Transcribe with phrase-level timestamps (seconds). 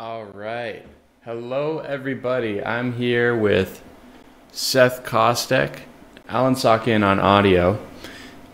[0.00, 0.86] All right.
[1.24, 2.64] Hello, everybody.
[2.64, 3.82] I'm here with
[4.52, 5.80] Seth Kostek,
[6.28, 7.84] Alan Sakin on audio.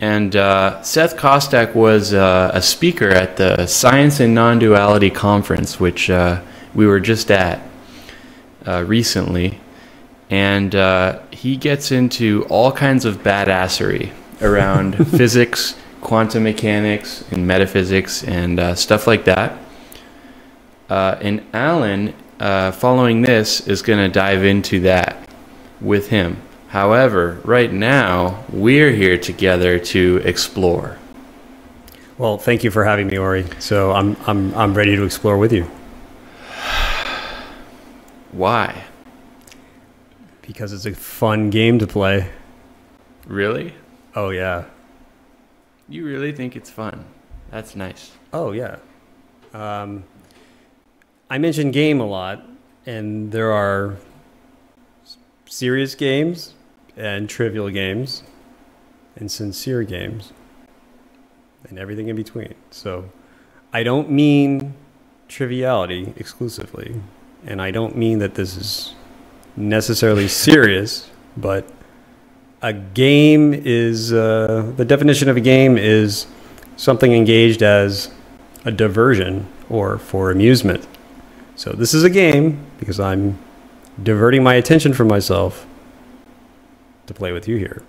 [0.01, 5.79] And uh, Seth Kostek was uh, a speaker at the Science and Non Duality Conference,
[5.79, 6.41] which uh,
[6.73, 7.61] we were just at
[8.65, 9.59] uh, recently.
[10.31, 14.09] And uh, he gets into all kinds of badassery
[14.41, 19.59] around physics, quantum mechanics, and metaphysics, and uh, stuff like that.
[20.89, 25.27] Uh, and Alan, uh, following this, is going to dive into that
[25.81, 26.37] with him.
[26.67, 30.97] However, right now, we're here together to explore.
[32.17, 33.45] Well, thank you for having me, Ori.
[33.59, 35.63] So I'm I'm I'm ready to explore with you
[38.31, 38.85] Why?
[40.47, 42.29] because it's a fun game to play.
[43.27, 43.73] Really?
[44.15, 44.65] Oh yeah.
[45.89, 47.05] You really think it's fun?
[47.51, 48.11] That's nice.
[48.33, 48.77] Oh yeah.
[49.53, 50.03] Um,
[51.27, 52.45] I mention game a lot,
[52.85, 53.97] and there are
[55.47, 56.53] serious games
[56.95, 58.21] and trivial games
[59.15, 60.33] and sincere games
[61.67, 62.53] and everything in between.
[62.69, 63.09] So
[63.73, 64.75] I don't mean
[65.27, 67.01] triviality exclusively,
[67.43, 68.93] and I don't mean that this is
[69.55, 71.67] necessarily serious, but
[72.61, 76.27] a game is uh, the definition of a game is
[76.77, 78.11] something engaged as
[78.63, 80.87] a diversion or for amusement.
[81.55, 83.39] So this is a game because I'm
[84.01, 85.65] diverting my attention from myself
[87.07, 87.83] to play with you here.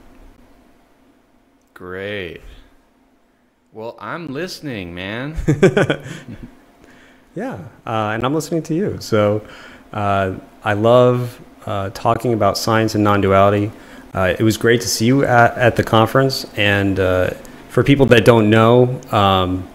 [1.75, 2.41] Great.
[3.73, 5.37] Well, I'm listening, man.
[7.37, 8.97] Yeah, uh, and I'm listening to you.
[8.99, 9.47] So
[9.93, 13.71] uh, I love uh, talking about science and non-duality.
[14.15, 16.47] Uh, it was great to see you at, at the conference.
[16.57, 17.35] And uh,
[17.69, 19.69] for people that don't know, um,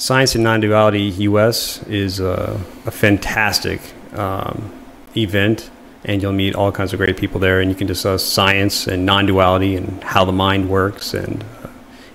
[0.00, 3.82] Science and Non-Duality US is a, a fantastic
[4.14, 4.72] um,
[5.14, 5.70] event,
[6.04, 9.04] and you'll meet all kinds of great people there, and you can discuss science and
[9.04, 11.12] non-duality and how the mind works.
[11.12, 11.68] And uh,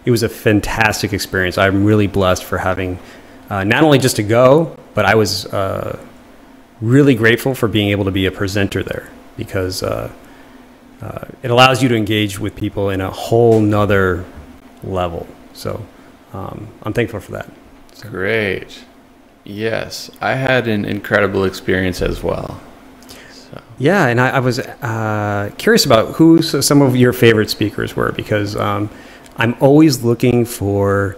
[0.03, 1.59] it was a fantastic experience.
[1.59, 2.97] I'm really blessed for having
[3.51, 6.03] uh, not only just to go, but I was uh,
[6.81, 10.11] really grateful for being able to be a presenter there because uh,
[11.03, 14.25] uh, it allows you to engage with people in a whole nother
[14.81, 15.27] level.
[15.53, 15.85] So
[16.33, 17.47] um, I'm thankful for that.
[18.01, 18.83] Great.
[19.43, 22.59] Yes, I had an incredible experience as well.
[23.31, 27.95] So, Yeah, and I, I was uh, curious about who some of your favorite speakers
[27.95, 28.89] were because um,
[29.37, 31.15] I'm always looking for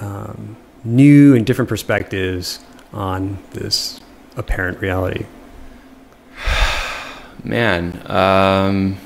[0.00, 2.60] um, new and different perspectives
[2.92, 4.00] on this
[4.36, 5.26] apparent reality.
[7.44, 8.96] man, um,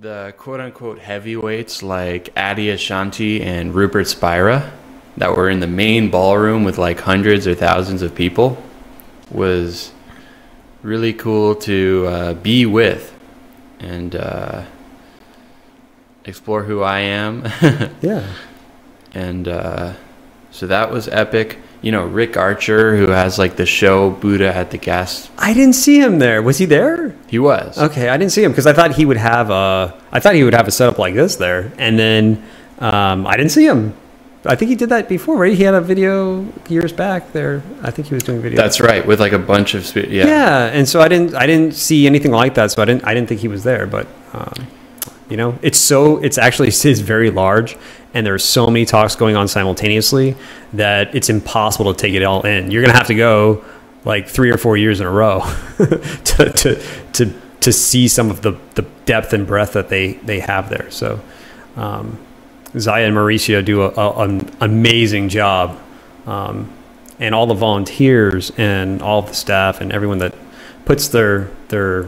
[0.00, 4.72] the quote unquote heavyweights like Adyashanti and Rupert Spira
[5.16, 8.62] that were in the main ballroom with like hundreds or thousands of people
[9.30, 9.92] was
[10.82, 13.18] really cool to uh, be with
[13.78, 14.64] and uh,
[16.26, 17.44] explore who I am.
[18.02, 18.26] Yeah.
[19.14, 19.94] and uh,
[20.56, 21.58] so that was epic.
[21.82, 25.74] You know, Rick Archer, who has like the show Buddha at the Gas, I didn't
[25.74, 26.42] see him there.
[26.42, 27.14] Was he there?
[27.28, 27.76] he was.
[27.78, 29.94] Okay, I didn't see him because I thought he would have a.
[30.10, 32.42] I thought he would have a setup like this there, and then
[32.78, 33.94] um, I didn't see him.
[34.46, 35.52] I think he did that before, right?
[35.52, 37.62] He had a video years back there.
[37.82, 38.56] I think he was doing video.
[38.56, 40.26] That's right, with like a bunch of spe- yeah.
[40.26, 40.66] yeah.
[40.66, 41.34] and so I didn't.
[41.34, 43.04] I didn't see anything like that, so I didn't.
[43.04, 44.06] I didn't think he was there, but.
[44.32, 44.66] Um,
[45.28, 46.18] you know, it's so.
[46.18, 47.76] It's actually it's very large,
[48.16, 50.34] and there's so many talks going on simultaneously
[50.72, 52.70] that it's impossible to take it all in.
[52.70, 53.62] You're gonna have to go
[54.06, 55.40] like three or four years in a row
[55.76, 56.82] to, to
[57.12, 60.90] to to see some of the, the depth and breadth that they they have there.
[60.90, 61.20] So
[61.76, 62.18] um,
[62.78, 65.78] Zaya and Maurizio do a, a, an amazing job,
[66.24, 66.72] um,
[67.20, 70.34] and all the volunteers and all the staff and everyone that
[70.86, 72.06] puts their their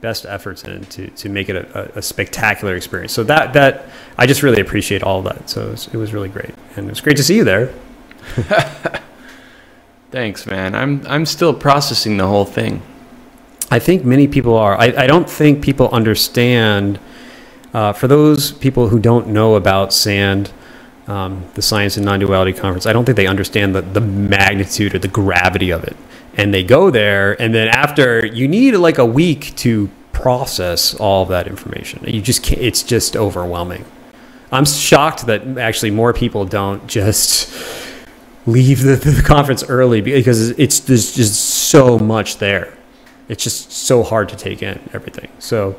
[0.00, 3.12] best efforts in to, to make it a, a spectacular experience.
[3.12, 3.86] So that that
[4.18, 5.48] I just really appreciate all of that.
[5.50, 7.72] So it was, it was really great, and it was great to see you there.
[10.10, 10.74] Thanks, man.
[10.74, 12.82] I'm I'm still processing the whole thing.
[13.70, 14.78] I think many people are.
[14.78, 17.00] I, I don't think people understand.
[17.74, 20.50] Uh, for those people who don't know about SAND,
[21.08, 24.98] um, the Science and Non-Duality Conference, I don't think they understand the, the magnitude or
[24.98, 25.96] the gravity of it.
[26.36, 31.22] And they go there, and then after you need like a week to process all
[31.22, 32.02] of that information.
[32.06, 32.60] You just can't.
[32.60, 33.84] It's just overwhelming.
[34.50, 37.52] I'm shocked that actually more people don't just
[38.46, 42.76] leave the, the conference early because it's there's just so much there.
[43.28, 45.28] It's just so hard to take in everything.
[45.38, 45.78] So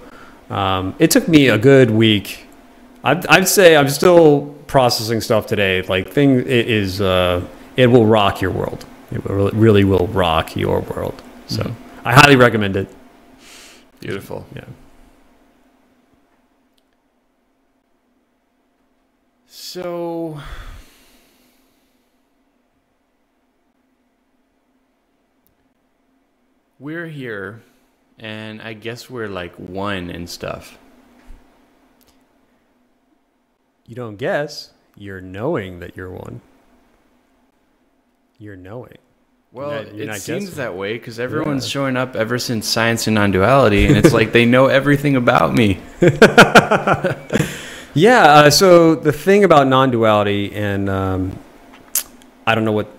[0.50, 2.45] um, it took me a good week.
[3.03, 5.81] I'd, I'd say I'm still processing stuff today.
[5.81, 7.45] Like thing it is, uh,
[7.75, 8.86] it will rock your world.
[9.12, 11.21] It will, really will rock your world.
[11.48, 11.75] So Mhm.
[12.04, 12.89] I highly recommend it.
[14.00, 14.45] Beautiful.
[14.56, 14.65] Yeah.
[19.45, 20.39] So
[26.80, 27.62] we're here
[28.19, 30.77] and I guess we're like one and stuff.
[33.86, 34.71] You don't guess.
[34.95, 36.42] You're knowing that you're one.
[38.39, 38.98] You're knowing.
[39.51, 40.57] Well, not- you're it seems guessing.
[40.57, 41.69] that way because everyone's Yeah.
[41.72, 45.80] showing up ever since science and non-duality, and it's like they know everything about me.
[47.94, 48.22] Yeah.
[48.25, 51.39] Uh, so the thing about non-duality, and um,
[52.45, 52.92] I don't know what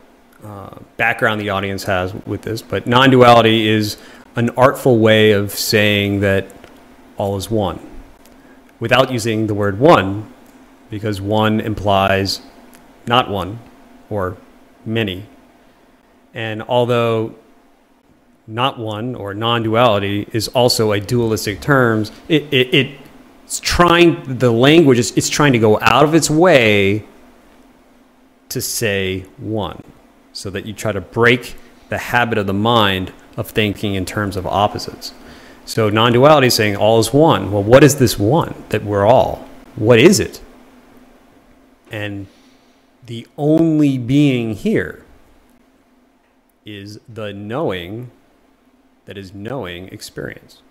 [0.44, 3.96] uh, background the audience has with this, but non-duality is
[4.34, 6.48] an artful way of saying that
[7.16, 7.78] all is one,
[8.80, 10.32] without using the word one,
[10.90, 12.40] because one implies
[13.06, 13.60] not one
[14.10, 14.36] or
[14.84, 15.26] many.
[16.34, 17.34] And although
[18.46, 23.00] not one or non-duality is also a dualistic term, it, it, it
[23.44, 27.02] it's trying the language is it's trying to go out of its way
[28.50, 29.82] to say one
[30.34, 31.56] so that you try to break
[31.88, 35.14] the habit of the mind of thinking in terms of opposites.
[35.64, 37.50] So non-duality is saying all is one.
[37.50, 39.48] Well what is this one that we're all?
[39.76, 40.42] What is it?
[41.90, 42.26] And
[43.08, 45.04] the only being here
[46.64, 48.10] is the knowing
[49.04, 50.62] that is knowing experience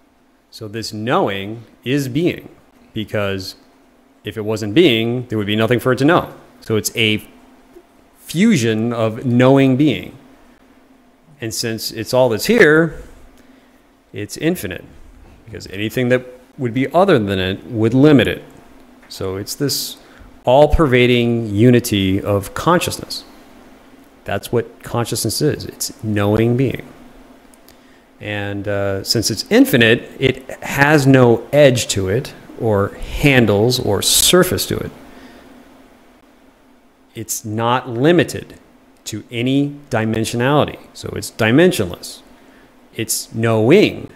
[0.49, 2.49] so this knowing is being
[2.93, 3.55] because
[4.23, 6.33] if it wasn't being, there would be nothing for it to know.
[6.61, 7.25] So it's a
[8.17, 10.17] fusion of knowing being.
[11.39, 13.01] And since it's all that's here,
[14.11, 14.83] it's infinite
[15.45, 16.25] because anything that
[16.57, 18.43] would be other than it would limit it.
[19.07, 19.97] So it's this
[20.47, 23.25] all pervading unity of consciousness.
[24.23, 26.87] That's what consciousness is it's knowing being.
[28.21, 34.65] And uh, since it's infinite, it has no edge to it, or handles, or surface
[34.67, 34.91] to it.
[37.13, 38.55] It's not limited
[39.05, 40.79] to any dimensionality.
[40.93, 42.21] So it's dimensionless.
[42.95, 44.09] It's knowing.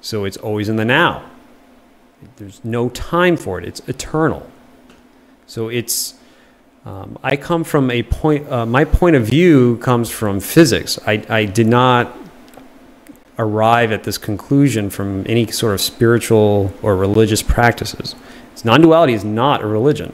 [0.00, 1.30] So it's always in the now.
[2.36, 4.50] There's no time for it, it's eternal.
[5.46, 6.14] So it's.
[6.86, 10.98] Um, I come from a point, uh, my point of view comes from physics.
[11.06, 12.14] I, I did not
[13.38, 18.14] arrive at this conclusion from any sort of spiritual or religious practices.
[18.64, 20.12] Non duality is not a religion.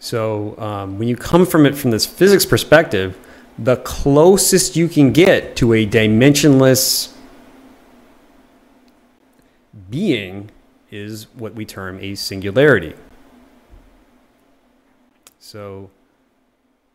[0.00, 3.18] So um, when you come from it from this physics perspective,
[3.58, 7.14] the closest you can get to a dimensionless
[9.90, 10.50] being
[10.90, 12.94] is what we term a singularity.
[15.48, 15.88] So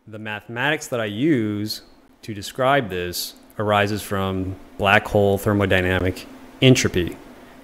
[0.05, 1.81] the mathematics that I use
[2.21, 6.25] to describe this arises from black hole thermodynamic
[6.61, 7.17] entropy,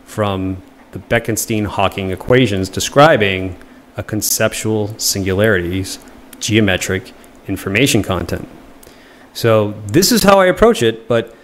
[0.03, 0.63] from
[0.93, 3.55] the Bekenstein-Hawking equations describing
[3.97, 5.99] a conceptual singularity's
[6.39, 7.13] geometric
[7.47, 8.49] information content.
[9.33, 11.35] So this is how I approach it, but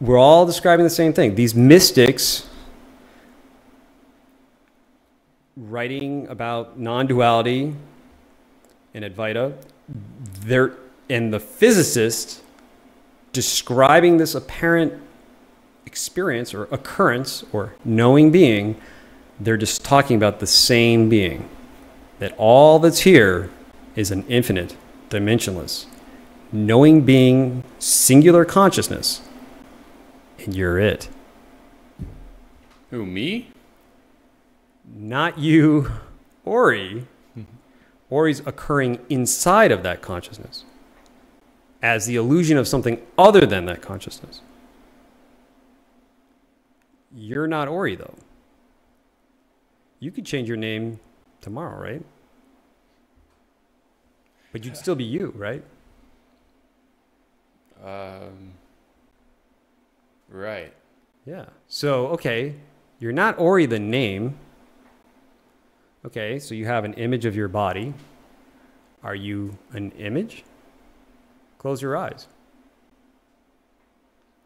[0.00, 1.36] we're all describing the same thing.
[1.36, 2.48] These mystics
[5.56, 7.76] writing about non-duality
[8.94, 9.54] and Advaita,
[10.40, 10.76] they're
[11.08, 12.42] and the physicist
[13.32, 14.94] describing this apparent
[15.86, 18.80] experience or occurrence or knowing being,
[19.40, 21.48] they're just talking about the same being.
[22.18, 23.50] That all that's here
[23.96, 24.76] is an infinite,
[25.10, 25.86] dimensionless,
[26.52, 29.22] knowing being, singular consciousness,
[30.38, 31.08] and you're it.
[32.90, 33.50] Who, me?
[34.94, 35.90] Not you,
[36.44, 37.06] Ori.
[38.12, 40.64] Ori's occurring inside of that consciousness
[41.80, 44.42] as the illusion of something other than that consciousness.
[47.14, 48.14] You're not Ori, though.
[49.98, 51.00] You could change your name
[51.40, 52.02] tomorrow, right?
[54.52, 55.64] But you'd still be you, right?
[57.82, 58.52] Um,
[60.28, 60.74] right.
[61.24, 61.46] Yeah.
[61.66, 62.56] So, okay,
[63.00, 64.36] you're not Ori the name.
[66.04, 67.94] Okay, so you have an image of your body.
[69.04, 70.44] Are you an image?
[71.58, 72.26] Close your eyes.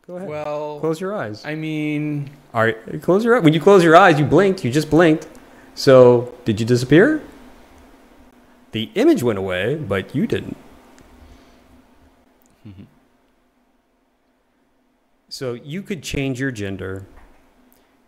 [0.06, 0.28] Go ahead.
[0.28, 1.44] Well, close your eyes.
[1.44, 3.42] I mean, right, close your eyes.
[3.42, 4.64] When you close your eyes, you blinked.
[4.64, 5.26] You just blinked.
[5.74, 7.22] So, did you disappear?
[8.72, 10.56] The image went away, but you didn't.
[12.66, 12.84] Mm-hmm.
[15.28, 17.06] So, you could change your gender.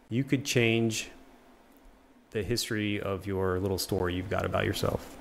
[0.08, 1.10] You could change
[2.30, 5.16] the history of your little story you've got about yourself.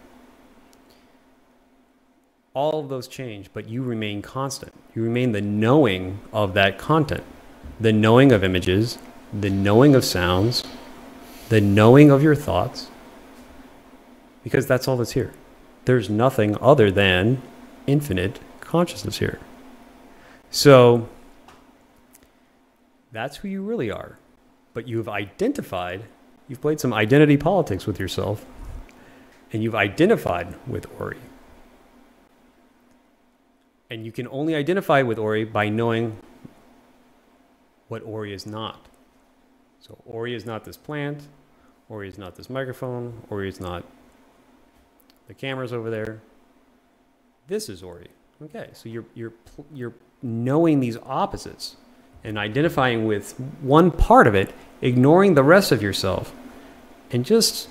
[2.58, 4.74] all of those change, but you remain constant.
[4.96, 7.24] You remain the knowing of that content,
[7.80, 8.98] the knowing of images,
[9.32, 10.64] the knowing of sounds,
[11.50, 12.90] the knowing of your thoughts,
[14.44, 15.34] because that's all that's here.
[15.86, 17.44] There's nothing other than
[17.86, 19.40] infinite consciousness here.
[20.50, 21.08] So
[23.12, 24.18] that's who you really are.
[24.74, 26.06] But you've identified,
[26.48, 28.46] you've played some identity politics with yourself,
[29.52, 31.18] and you've identified with Ori.
[33.90, 36.18] And you can only identify with Ori by knowing
[37.88, 38.88] what Ori is not.
[39.80, 41.28] So Ori is not this plant,
[41.90, 43.86] Ori is not this microphone, Ori is not
[45.28, 46.22] the cameras over there.
[47.48, 48.10] This is Ori.
[48.44, 49.34] Okay, so you're you're
[49.74, 51.78] you're knowing these opposites
[52.24, 56.34] and identifying with one part of it, ignoring the rest of yourself,
[57.12, 57.70] and just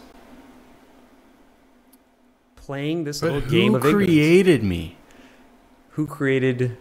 [2.56, 4.06] playing this But little game who of ignorance.
[4.08, 4.96] created me?
[5.90, 6.76] Who created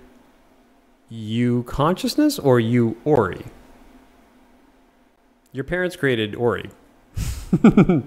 [1.10, 3.45] you consciousness or you Ori?
[5.51, 6.69] Your parents created Ori.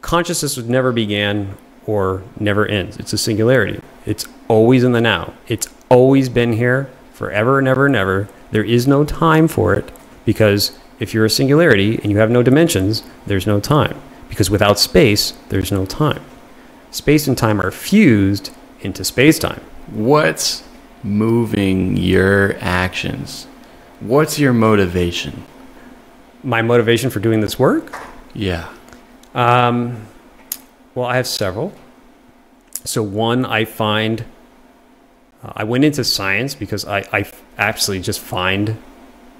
[0.00, 2.96] consciousness never began or never ends.
[2.96, 3.80] It's a singularity.
[4.04, 5.34] It's always in the now.
[5.48, 8.28] It's always been here forever and ever and ever.
[8.50, 9.90] There is no time for it
[10.26, 14.00] because if you're a singularity and you have no dimensions, there's no time.
[14.28, 16.22] Because without space, there's no time.
[16.90, 19.62] Space and time are fused into space time.
[19.86, 20.62] What's
[21.02, 23.46] moving your actions?
[24.00, 25.44] What's your motivation?
[26.42, 27.98] My motivation for doing this work?
[28.34, 28.68] Yeah.
[29.34, 30.06] Um,
[30.94, 31.72] well, I have several.
[32.84, 34.24] So, one, I find
[35.46, 38.76] uh, I went into science because I, I absolutely just find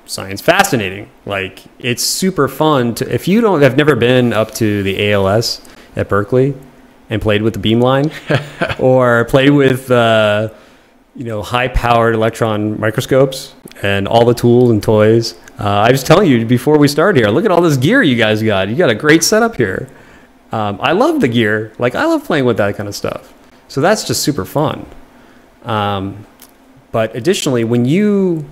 [0.04, 1.10] science fascinating.
[1.24, 5.60] Like, it's super fun to, if you don't have never been up to the ALS
[5.96, 6.54] at Berkeley
[7.10, 8.12] and played with the beamline
[8.80, 10.50] or played with, uh,
[11.14, 15.34] you know, high powered electron microscopes and all the tools and toys.
[15.58, 18.16] Uh, I was telling you before we started here, look at all this gear you
[18.16, 18.68] guys got.
[18.68, 19.88] You got a great setup here.
[20.52, 21.72] Um, I love the gear.
[21.78, 23.32] Like, I love playing with that kind of stuff.
[23.68, 24.86] So that's just super fun.
[25.66, 26.24] Um,
[26.92, 28.48] but additionally, when you,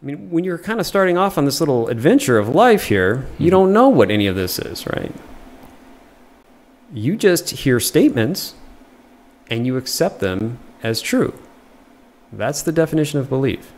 [0.00, 3.26] I mean, when you're kind of starting off on this little adventure of life here,
[3.38, 5.12] you don't know what any of this is, right?
[6.92, 8.54] You just hear statements
[9.50, 11.36] and you accept them as true.
[12.32, 13.72] That's the definition of belief.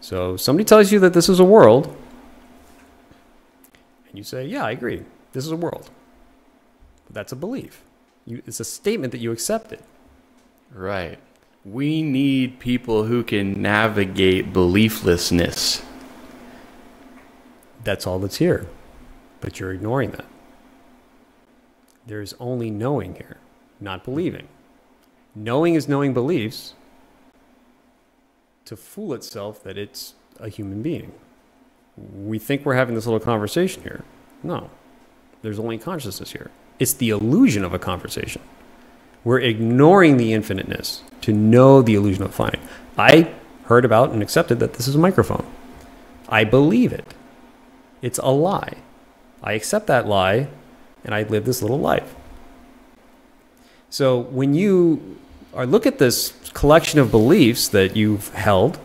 [0.00, 1.94] So somebody tells you that this is a world,
[4.08, 5.02] and you say, "Yeah, I agree.
[5.32, 5.90] This is a world."
[7.10, 7.82] That's a belief.
[8.24, 9.80] You, it's a statement that you accepted.
[10.72, 11.18] Right.
[11.64, 15.84] We need people who can navigate belieflessness.
[17.84, 18.66] That's all that's here.
[19.40, 20.26] But you're ignoring that.
[22.06, 23.38] There's only knowing here,
[23.80, 24.48] not believing.
[25.34, 26.74] Knowing is knowing beliefs
[28.64, 31.12] to fool itself that it's a human being.
[31.96, 34.04] We think we're having this little conversation here.
[34.42, 34.70] No,
[35.42, 36.50] there's only consciousness here.
[36.78, 38.40] It's the illusion of a conversation.
[39.24, 42.60] We're ignoring the infiniteness to know the illusion of finite.
[42.96, 43.32] I
[43.64, 45.46] heard about and accepted that this is a microphone.
[46.28, 47.14] I believe it.
[48.02, 48.74] It's a lie.
[49.42, 50.48] I accept that lie
[51.04, 52.14] and I live this little life.
[53.90, 55.18] So when you
[55.52, 58.78] are look at this collection of beliefs that you've held,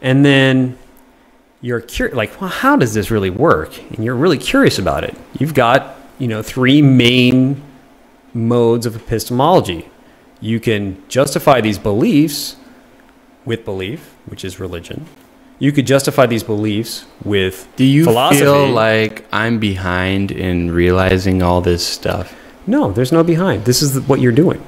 [0.00, 0.78] and then
[1.60, 3.78] you're curious, like, well, how does this really work?
[3.92, 5.14] And you're really curious about it.
[5.38, 7.62] You've got, you know, three main
[8.38, 9.90] modes of epistemology.
[10.40, 12.56] You can justify these beliefs
[13.44, 15.06] with belief, which is religion.
[15.58, 18.40] You could justify these beliefs with Do you philosophy.
[18.42, 22.34] feel like I'm behind in realizing all this stuff?
[22.66, 23.64] No, there's no behind.
[23.64, 24.62] This is what you're doing.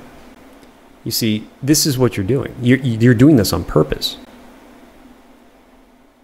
[1.05, 2.55] You see, this is what you're doing.
[2.61, 4.17] You're, you're doing this on purpose.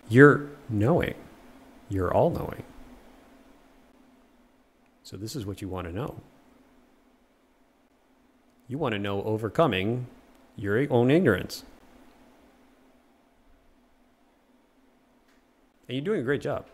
[0.09, 1.15] You're knowing.
[1.89, 2.63] You're all knowing.
[5.05, 6.17] So, this is what you want to know.
[8.69, 10.09] You want to know overcoming
[10.57, 11.65] your own ignorance.
[15.89, 16.67] And you're doing a great job.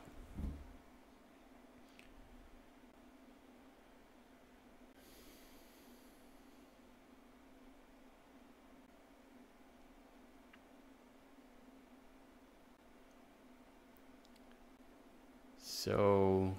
[15.59, 16.55] So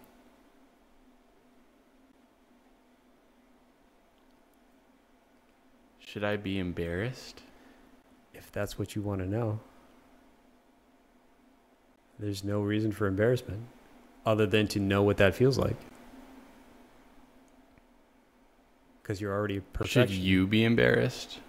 [6.13, 7.41] should I be embarrassed?
[8.35, 9.59] If that's what you want to know,
[12.19, 13.61] there's no reason for embarrassment
[14.23, 15.75] other than to know what that feels like.
[19.01, 21.39] because you're already Should you be embarrassed?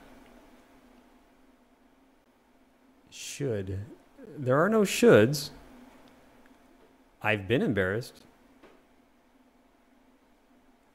[3.10, 3.80] should.
[4.36, 5.50] There are no shoulds.
[7.22, 8.24] I've been embarrassed,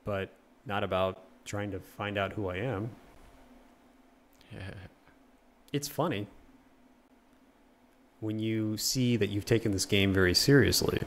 [0.03, 0.31] but
[0.65, 2.89] not about trying to find out who I am.
[5.71, 6.25] It's funny
[8.21, 10.99] when you see that you've taken this game very seriously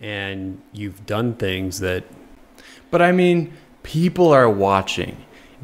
[0.00, 2.04] and you've done things that
[2.90, 5.16] But I mean, people are watching.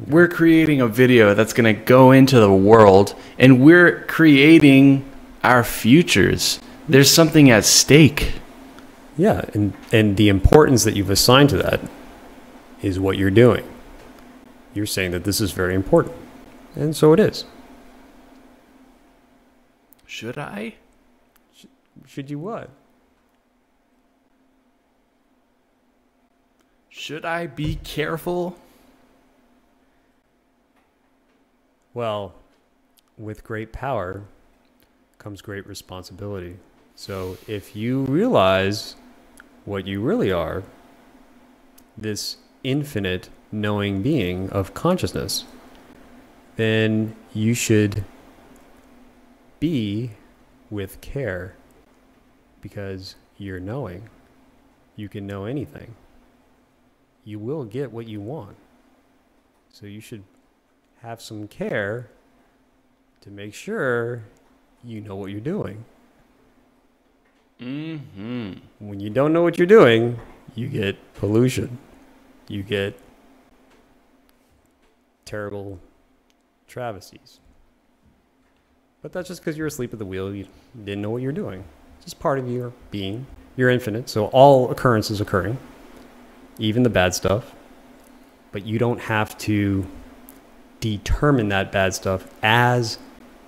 [0.07, 5.03] We're creating a video that's going to go into the world, and we're creating
[5.43, 6.59] our futures.
[6.87, 8.33] There's something at stake.
[9.17, 11.81] Yeah, and and the importance that you've assigned to that
[12.81, 13.67] is what you're doing.
[14.73, 16.15] You're saying that this is very important.
[16.75, 17.45] And so it is.
[20.05, 20.75] Should I?
[22.05, 22.69] Should you what?
[26.89, 28.57] Should I be careful?
[31.93, 32.33] Well,
[33.17, 34.23] with great power
[35.17, 36.57] comes great responsibility.
[36.95, 38.95] So if you realize
[39.65, 40.63] what you really are,
[41.97, 45.45] this infinite knowing being of consciousness,
[46.55, 48.03] then you should
[49.59, 50.11] be
[50.69, 51.55] with care
[52.61, 54.09] because you're knowing.
[54.95, 55.95] You can know anything.
[57.23, 58.57] You will get what you want.
[59.71, 60.23] So you should
[61.01, 62.09] have some care
[63.21, 64.23] to make sure
[64.83, 65.85] you know what you're doing.
[67.59, 68.53] Mm-hmm.
[68.79, 70.19] When you don't know what you're doing,
[70.55, 71.77] you get pollution.
[72.49, 72.99] You get
[75.23, 75.79] terrible
[76.67, 77.39] travesties.
[79.01, 80.33] But that's just because you're asleep at the wheel.
[80.33, 80.47] You
[80.83, 81.63] didn't know what you're doing.
[81.97, 83.27] It's just part of your being.
[83.55, 85.57] You're infinite, so all occurrences occurring,
[86.57, 87.53] even the bad stuff.
[88.51, 89.85] But you don't have to
[90.79, 92.97] determine that bad stuff as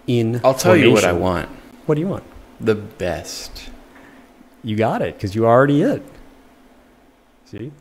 [0.06, 0.42] in.
[0.44, 1.50] I'll tell you what I want.
[1.86, 2.24] What do you want?
[2.60, 3.70] The best.
[4.64, 6.04] You got it because you already it.
[7.46, 7.72] See,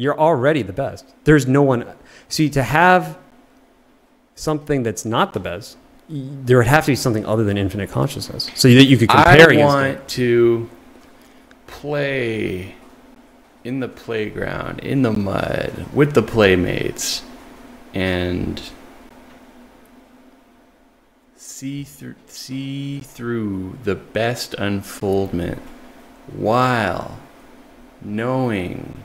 [0.00, 1.04] you're already the best.
[1.24, 1.84] There's no one.
[2.28, 3.18] See, to have
[4.34, 5.76] something that's not the best,
[6.08, 9.52] there would have to be something other than infinite consciousness, so that you could compare
[9.52, 10.08] I want it.
[10.08, 10.70] to
[11.66, 12.74] play
[13.62, 17.22] in the playground, in the mud, with the playmates,
[17.92, 18.60] and
[21.36, 25.60] see through see through the best unfoldment
[26.32, 27.18] while
[28.00, 28.96] knowing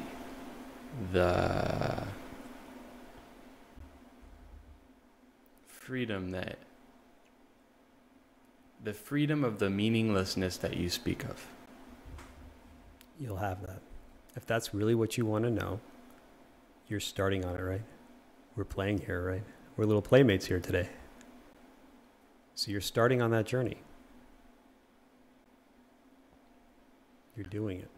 [1.12, 2.04] the
[5.68, 6.58] freedom that
[8.84, 11.48] the freedom of the meaninglessness that you speak of.
[13.20, 13.82] You'll have that.
[14.36, 15.80] If that's really what you want to know,
[16.88, 17.82] you're starting on it, right?
[18.56, 19.44] We're playing here, right?
[19.76, 20.88] We're little playmates here today.
[22.54, 23.78] So you're starting on that journey.
[27.36, 27.90] You're doing it.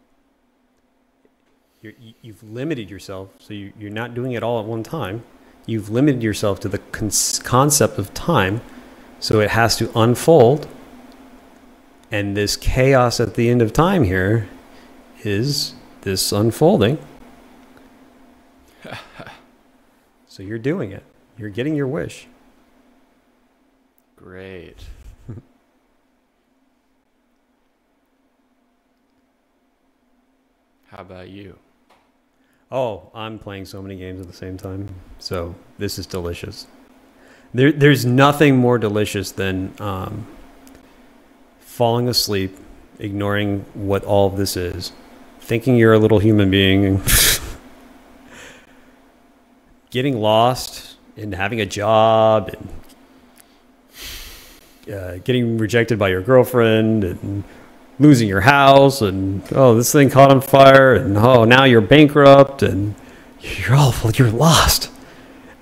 [1.80, 5.22] You- you've limited yourself, so you, you're not doing it all at one time.
[5.66, 7.10] You've limited yourself to the con-
[7.44, 8.60] concept of time,
[9.20, 10.66] so it has to unfold.
[12.10, 14.48] And this chaos at the end of time here
[15.22, 16.98] is this unfolding.
[20.26, 21.04] so you're doing it.
[21.36, 22.26] You're getting your wish.
[24.16, 24.78] Great.
[30.86, 31.58] How about you?
[32.70, 34.88] Oh, I'm playing so many games at the same time.
[35.18, 36.66] So this is delicious.
[37.54, 40.26] There, there's nothing more delicious than um,
[41.60, 42.54] falling asleep,
[42.98, 44.92] ignoring what all of this is,
[45.40, 47.00] thinking you're a little human being,
[49.90, 52.68] getting lost and having a job and
[54.94, 57.44] uh, getting rejected by your girlfriend and
[57.98, 62.62] losing your house and oh this thing caught on fire and oh now you're bankrupt
[62.62, 62.94] and
[63.40, 64.90] you're awful you're lost.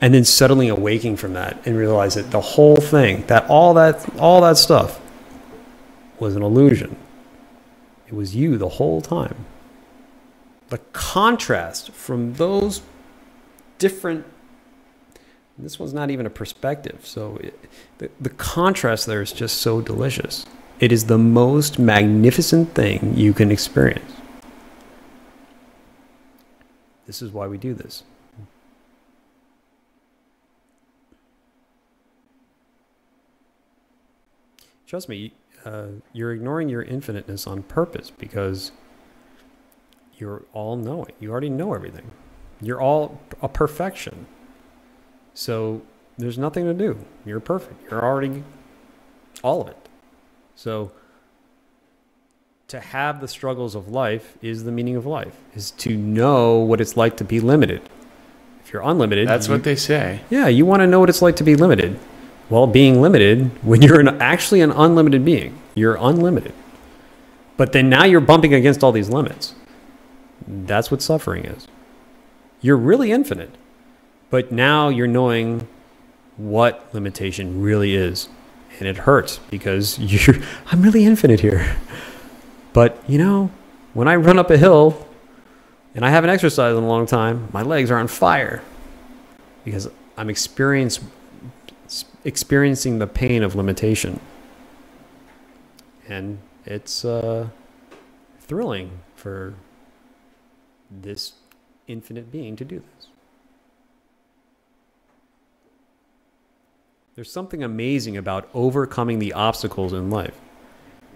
[0.01, 4.07] And then suddenly awaking from that and realize that the whole thing that all that
[4.19, 5.01] all that stuff
[6.19, 6.97] was an illusion.
[8.07, 9.47] It was you the whole time.
[10.69, 12.83] The contrast from those
[13.79, 14.27] different
[15.59, 17.59] this one's not even a perspective so it,
[17.99, 20.45] the, the contrast there is just so delicious
[20.79, 24.13] it is the most magnificent thing you can experience.
[27.07, 28.03] This is why we do this.
[34.87, 35.33] Trust me,
[35.65, 38.71] uh, you're ignoring your infiniteness on purpose because
[40.17, 41.13] you're all knowing.
[41.19, 42.11] You already know everything.
[42.61, 44.27] You're all a perfection.
[45.35, 45.83] So
[46.17, 47.05] there's nothing to do.
[47.25, 47.91] You're perfect.
[47.91, 48.45] You're already
[49.43, 49.86] all of it.
[50.57, 50.91] So
[52.69, 56.81] to have the struggles of life is the meaning of life, is to know what
[56.81, 57.81] it's like to be limited.
[58.65, 60.21] If you're unlimited, That's you- what they say.
[60.31, 61.99] yeah, you want to know what it's like to be limited.
[62.51, 66.53] Well, being limited, when you're an, actually an unlimited being, you're unlimited.
[67.57, 69.55] But then now you're bumping against all these limits.
[70.47, 71.67] That's what suffering is.
[72.61, 73.51] You're really infinite,
[74.31, 75.67] but now you're knowing
[76.37, 78.29] what limitation really is.
[78.79, 80.37] And it hurts because you're,
[80.67, 81.77] I'm really infinite here.
[82.73, 83.51] But, you know,
[83.95, 85.07] when I run up a hill
[85.95, 88.63] and I haven't exercised in a long time, my legs are on fire
[89.65, 91.01] because I'm experience,
[92.25, 94.21] experiencing the pain of limitation.
[96.09, 97.49] And it's uh,
[98.41, 99.55] thrilling for
[100.91, 101.33] this
[101.87, 103.09] infinite being to do this.
[107.17, 110.39] There's something amazing about overcoming the obstacles in life.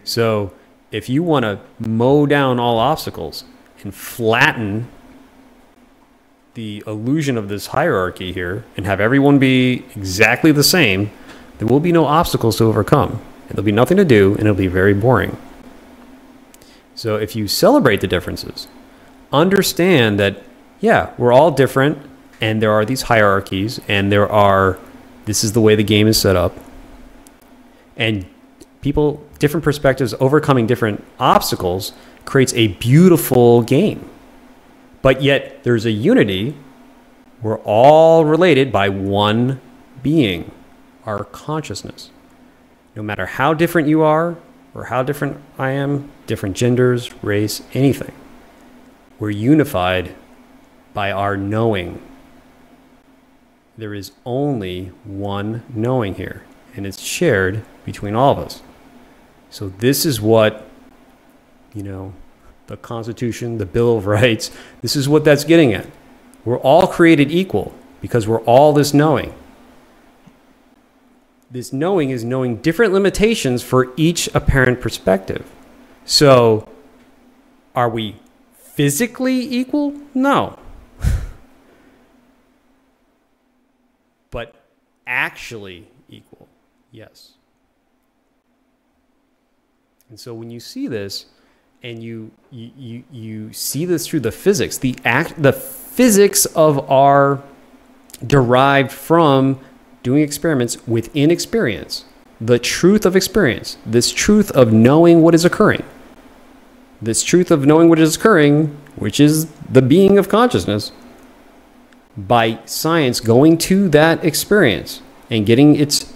[0.03, 0.51] So,
[0.91, 3.45] if you want to mow down all obstacles
[3.83, 4.89] and flatten
[6.55, 11.11] the illusion of this hierarchy here and have everyone be exactly the same,
[11.59, 13.21] there will be no obstacles to overcome.
[13.49, 15.37] There'll be nothing to do, and it'll be very boring.
[16.95, 18.69] So if you celebrate the differences,
[19.35, 20.43] understand that,
[20.81, 21.99] yeah, we're all different,
[22.41, 24.79] and there are these hierarchies, and there are,
[25.25, 26.57] this is the way the game is set up.
[27.97, 28.27] And
[28.81, 31.93] people, different perspectives, overcoming different obstacles
[32.25, 34.09] creates a beautiful game.
[35.03, 36.57] But yet there's a unity.
[37.43, 39.61] We're all related by one
[40.03, 40.51] being,
[41.05, 42.11] our consciousness.
[42.97, 44.37] No matter how different you are,
[44.75, 48.13] or how different I am, different genders, race, anything,
[49.19, 50.15] we're unified
[50.95, 52.01] by our knowing.
[53.81, 56.45] There is only one knowing here,
[56.77, 58.63] and it's shared between all of us.
[59.49, 60.69] So, this is what,
[61.73, 62.13] you know,
[62.67, 64.51] the Constitution, the Bill of Rights,
[64.83, 65.87] this is what that's getting at.
[66.45, 69.33] We're all created equal because we're all this knowing.
[71.51, 75.51] This knowing is knowing different limitations for each apparent perspective.
[76.05, 76.69] So,
[77.75, 78.17] are we
[78.59, 79.99] physically equal?
[80.13, 80.59] No.
[84.31, 84.55] but
[85.11, 86.49] actually equal?
[86.93, 87.35] Yes.
[90.09, 91.27] And so when you see this,
[91.83, 96.91] and you you you, you see this through the physics the act the physics of
[96.91, 97.43] our
[98.27, 99.59] derived from
[100.03, 102.05] doing experiments within experience
[102.41, 105.83] the truth of experience this truth of knowing what is occurring
[107.01, 110.93] this truth of knowing what is occurring which is the being of consciousness
[112.27, 116.13] by science going to that experience and getting its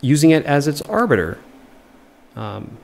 [0.00, 1.38] using it as its arbiter
[2.36, 2.76] um,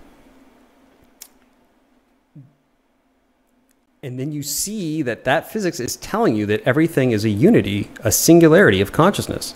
[4.02, 7.90] and then you see that that physics is telling you that everything is a unity,
[8.02, 9.54] a singularity of consciousness.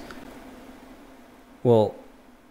[1.62, 1.94] Well,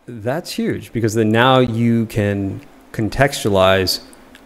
[0.08, 4.02] that's huge because then now you can contextualize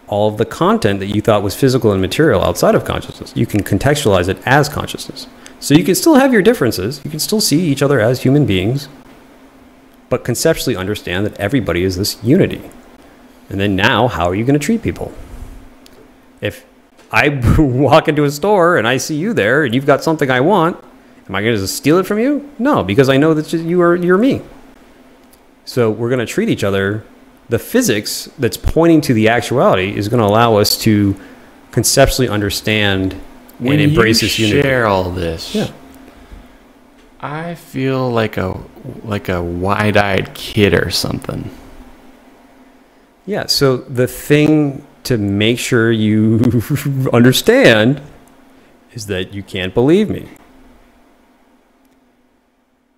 [0.08, 3.32] all of the content that you thought was physical and material outside of consciousness.
[3.34, 5.26] You can contextualize it as consciousness.
[5.60, 8.46] So you can still have your differences, you can still see each other as human
[8.46, 8.88] beings,
[10.08, 12.70] but conceptually understand that everybody is this unity.
[13.50, 15.12] And then now, how are you going to treat people?
[16.40, 16.64] If
[17.10, 20.40] I walk into a store and I see you there and you've got something I
[20.40, 20.76] want,
[21.28, 22.50] am I going to just steal it from you?
[22.58, 24.42] No, because I know that you are you're me.
[25.64, 27.04] So we're going to treat each other.
[27.48, 31.18] The physics that's pointing to the actuality is going to allow us to
[31.70, 33.18] conceptually understand
[33.58, 34.62] When and embrace you this unity.
[34.62, 35.70] share all this, Yeah.
[37.20, 38.58] I feel like a
[39.04, 41.50] like a wide-eyed kid or something.
[43.26, 43.46] Yeah.
[43.46, 46.62] So the thing to make sure you
[47.12, 48.00] understand
[48.92, 50.28] is that you can't believe me.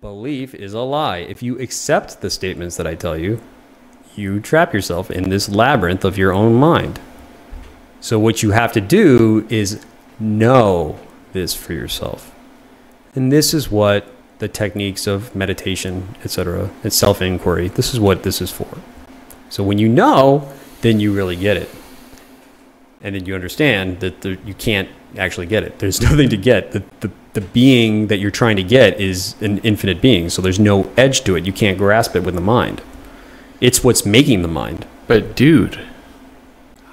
[0.01, 1.19] Belief is a lie.
[1.19, 3.41] If you accept the statements that I tell you,
[4.15, 6.99] you trap yourself in this labyrinth of your own mind.
[7.99, 9.85] So, what you have to do is
[10.21, 10.99] know
[11.33, 12.33] this for yourself.
[13.15, 14.05] And this is what
[14.41, 18.67] the techniques of meditation, etc., and self inquiry, this is what this is for.
[19.49, 21.69] So, when you know, then you really get it.
[23.03, 25.79] And then you understand that the, you can't actually get it.
[25.79, 26.71] There's nothing to get.
[26.71, 30.29] The, the, the being that you're trying to get is an infinite being.
[30.29, 31.45] So, there's no edge to it.
[31.45, 32.81] You can't grasp it with the mind.
[33.59, 34.87] It's what's making the mind.
[35.05, 35.79] But dude,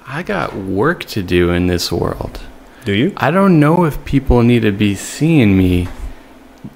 [0.05, 2.41] I got work to do in this world.
[2.85, 3.13] Do you?
[3.17, 5.87] I don't know if people need to be seeing me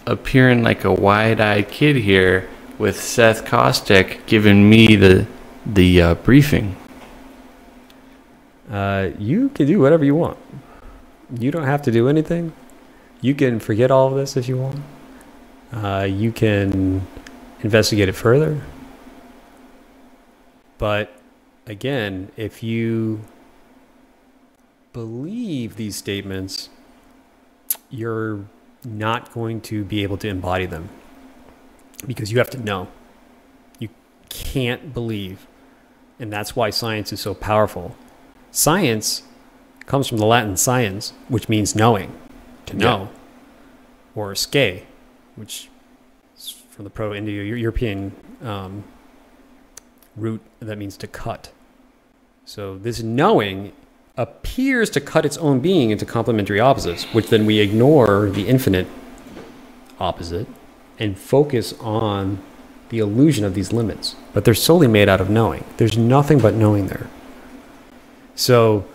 [0.05, 5.25] appearing like a wide-eyed kid here with Seth Kostek giving me the
[5.65, 6.75] the uh, briefing.
[8.69, 10.37] Uh, you can do whatever you want.
[11.39, 12.53] You don't have to do anything.
[13.21, 14.81] You can forget all of this if you want.
[15.71, 17.07] Uh, you can
[17.61, 18.61] investigate it further.
[20.77, 21.15] But
[21.65, 23.21] again, if you
[24.93, 26.69] believe these statements,
[27.89, 28.45] you're
[28.85, 30.89] not going to be able to embody them
[32.05, 32.87] because you have to know.
[33.79, 33.89] You
[34.29, 35.47] can't believe.
[36.19, 37.95] And that's why scientia is so powerful.
[38.51, 39.23] Science
[39.85, 42.15] comes from the Latin science, which means knowing,
[42.67, 42.79] to Yeah.
[42.79, 43.09] know,
[44.15, 44.85] or ske,
[45.35, 45.69] which
[46.37, 48.83] is from the Proto Indo European um,
[50.15, 51.51] root that means to cut.
[52.45, 53.71] So this knowing
[54.15, 58.87] appears to cut its own being into complementary opposites, which then we ignore the infinite
[59.99, 60.47] opposite
[60.99, 62.39] and focus on
[62.89, 64.15] the illusion of these limits.
[64.33, 65.63] But they're solely made out of knowing.
[65.77, 67.07] There's nothing but knowing there.
[68.35, 68.85] So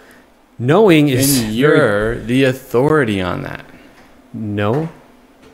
[0.59, 3.65] knowing is And you're the authority on that.
[4.33, 4.91] no.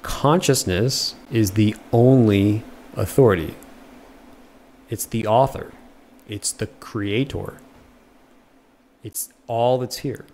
[0.02, 2.62] Consciousness is the only
[2.94, 3.54] authority.
[4.90, 5.72] It's the author.
[6.28, 7.54] It's the creator.
[9.02, 10.24] It's all that's here.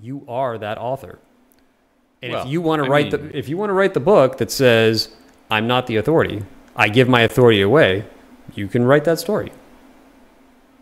[0.00, 1.18] You are that author.
[2.22, 3.94] And Well, if you want to I write mean- the if you want to write
[3.94, 5.08] the book that says
[5.50, 6.44] I'm not the authority,
[6.76, 8.04] I give my authority away,
[8.54, 9.52] you can write that story.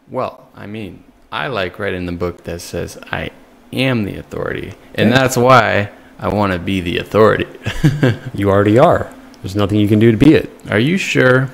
[0.09, 3.31] Well, I mean, I like writing the book that says I
[3.73, 5.17] am the authority, and Yeah.
[5.17, 7.47] that's why I want to be the authority.
[8.35, 9.13] You already are.
[9.43, 10.51] There's nothing you can do to be it.
[10.71, 11.49] Are you sure?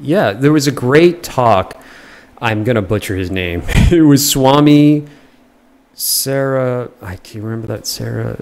[0.00, 1.77] Yeah, there was a great talk.
[2.40, 3.62] I'm gonna butcher his name.
[3.90, 5.04] it was Swami
[5.94, 6.90] Sarah.
[7.02, 8.40] I can't remember that Sarah?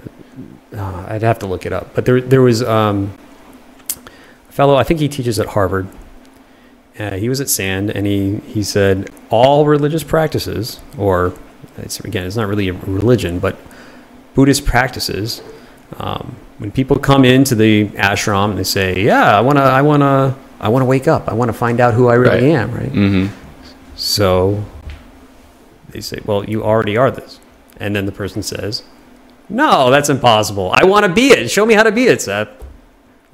[0.75, 1.95] Uh, I'd have to look it up.
[1.95, 3.17] But there, there was um,
[4.49, 4.75] a fellow.
[4.75, 5.87] I think he teaches at Harvard.
[6.99, 11.33] Uh, he was at SAND, and he he said all religious practices, or
[11.77, 13.57] it's, again, it's not really a religion, but
[14.35, 15.41] Buddhist practices.
[15.97, 20.35] Um, when people come into the ashram and they say, "Yeah, I wanna, I wanna,
[20.59, 21.27] I wanna wake up.
[21.29, 22.59] I wanna find out who I really Right.
[22.59, 22.91] am," right?
[22.91, 23.46] Mm-hmm.
[24.07, 24.63] So
[25.89, 27.41] they say, Well, you already are this.
[27.77, 28.83] And then the person says,
[29.49, 30.71] No, that's impossible.
[30.73, 31.51] I want to be it.
[31.51, 32.47] Show me how to be it, Seth.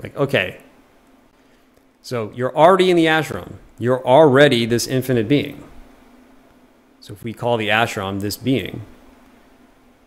[0.01, 0.59] Like, okay.
[2.01, 3.53] So you're already in the ashram.
[3.77, 5.63] You're already this infinite being.
[7.01, 8.81] So if we call the ashram this being,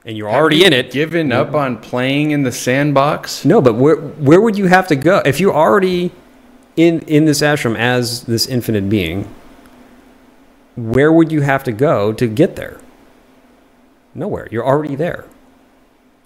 [0.05, 3.44] and you're already in it, Given up on playing in the sandbox?
[3.44, 6.11] no, but where where would you have to go if you're already
[6.74, 9.33] in in this ashram as this infinite being?
[10.77, 12.81] Where would you have to go to get there?
[14.15, 14.49] Nowhere.
[14.51, 15.25] You're already there.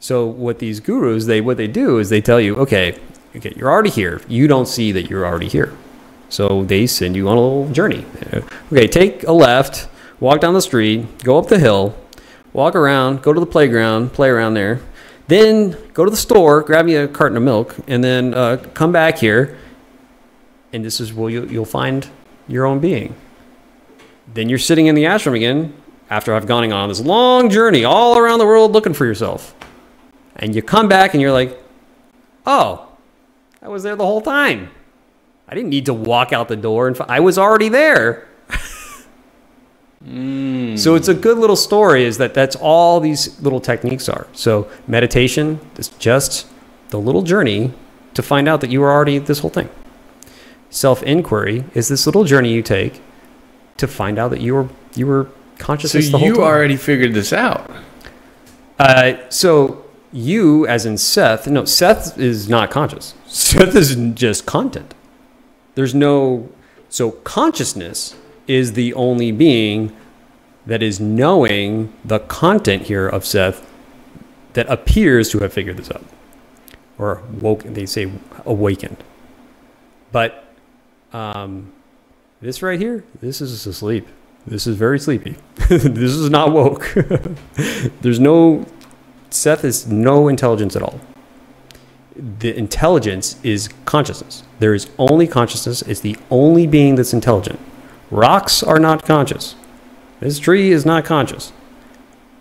[0.01, 2.99] So what these gurus they what they do is they tell you, okay,
[3.37, 4.21] okay, you're already here.
[4.29, 5.77] You don't see that you're already here.
[6.29, 8.05] So they send you on a little journey.
[8.73, 9.89] Okay, take a left,
[10.21, 11.97] walk down the street, go up the hill,
[12.53, 14.81] walk around, go to the playground, play around there.
[15.27, 18.91] Then go to the store, grab me a carton of milk, and then uh, come
[18.91, 19.57] back here.
[20.73, 22.09] And this is where you, you'll find
[22.49, 23.15] your own being.
[24.35, 25.75] Then you're sitting in the ashram again
[26.09, 29.55] after I've gone on this long journey all around the world looking for yourself.
[30.37, 31.61] And you come back and you're like,
[32.47, 32.89] oh,
[33.63, 34.71] I was there the whole time.
[35.49, 38.29] I didn't need to walk out the door and I was already there.
[40.03, 40.77] Hmm.
[40.77, 44.27] So it's a good little story is that that's all these little techniques are.
[44.33, 46.47] So meditation is just
[46.89, 47.75] the little journey
[48.15, 49.69] to find out that you are already this whole thing.
[50.71, 53.03] Self-inquiry is this little journey you take
[53.81, 56.45] to find out that you were you were conscious So the whole you time.
[56.45, 57.71] already figured this out.
[58.79, 63.15] Uh, so you, as in Seth, no, Seth is not conscious.
[63.27, 64.95] Seth is just content.
[65.75, 66.49] There's no.
[66.89, 68.17] So consciousness
[68.49, 69.97] is the only being
[70.67, 73.67] that is knowing the content here of Seth
[74.55, 76.05] that appears to have figured this out,
[76.99, 77.63] or woke.
[77.65, 78.11] They say
[78.45, 79.03] awakened,
[80.13, 80.45] but
[81.13, 81.73] um,
[82.41, 84.09] this right here, this is asleep.
[84.47, 85.37] This is very sleepy.
[85.69, 86.93] this is not woke.
[88.01, 88.67] There's no
[89.31, 91.01] Seth is no intelligence at all.
[92.17, 94.43] The intelligence is consciousness.
[94.59, 95.83] There is only consciousness.
[95.83, 97.61] It's the only being that's intelligent.
[98.11, 99.55] Rocks are not conscious.
[100.19, 101.53] This tree is not conscious.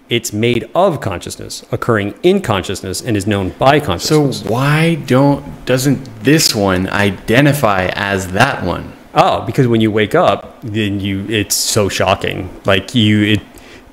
[0.10, 4.42] It's made of consciousness, occurring in consciousness, and is known by consciousness.
[4.42, 8.92] So why don't doesn't this one identify as that one?
[9.14, 12.50] Oh, because when you wake up, then you it's so shocking.
[12.66, 13.42] Like you it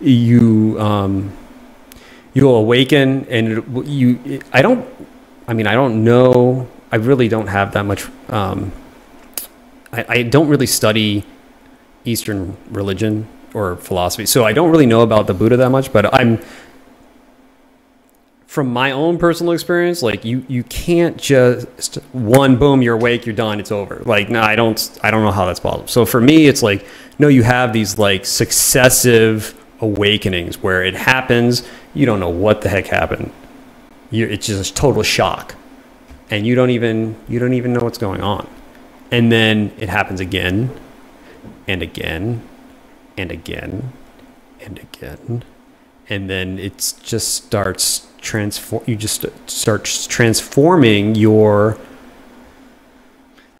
[0.00, 1.33] you um
[2.35, 4.87] you'll awaken and it, you i don't
[5.48, 8.72] i mean i don't know i really don't have that much um,
[9.92, 11.24] I, I don't really study
[12.05, 16.12] eastern religion or philosophy so i don't really know about the buddha that much but
[16.14, 16.38] i'm
[18.46, 23.35] from my own personal experience like you you can't just one boom you're awake you're
[23.35, 24.02] done it's over.
[24.04, 25.88] Like no i don't i don't know how that's possible.
[25.88, 26.87] So for me it's like
[27.18, 32.68] no you have these like successive awakenings where it happens you don't know what the
[32.68, 33.32] heck happened.
[34.11, 35.54] You it's just total shock.
[36.30, 38.48] And you don't even you don't even know what's going on.
[39.11, 40.70] And then it happens again
[41.66, 42.42] and again
[43.16, 43.92] and again
[44.61, 45.44] and again.
[46.09, 51.78] And then it just starts transform you just start transforming your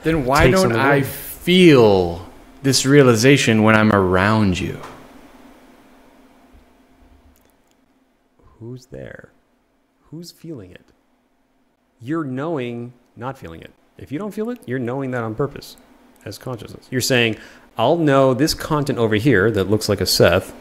[0.02, 2.29] Then why don't them I feel
[2.62, 4.81] this realization when I'm around you?
[8.59, 9.31] who's there?
[10.11, 10.87] Who's feeling it?
[12.00, 13.72] You're knowing not feeling it.
[13.96, 15.76] If you don't feel it you're knowing that on purpose
[16.24, 16.87] as consciousness.
[16.90, 17.37] You're saying
[17.79, 20.55] i'll know this content over here that looks like a seth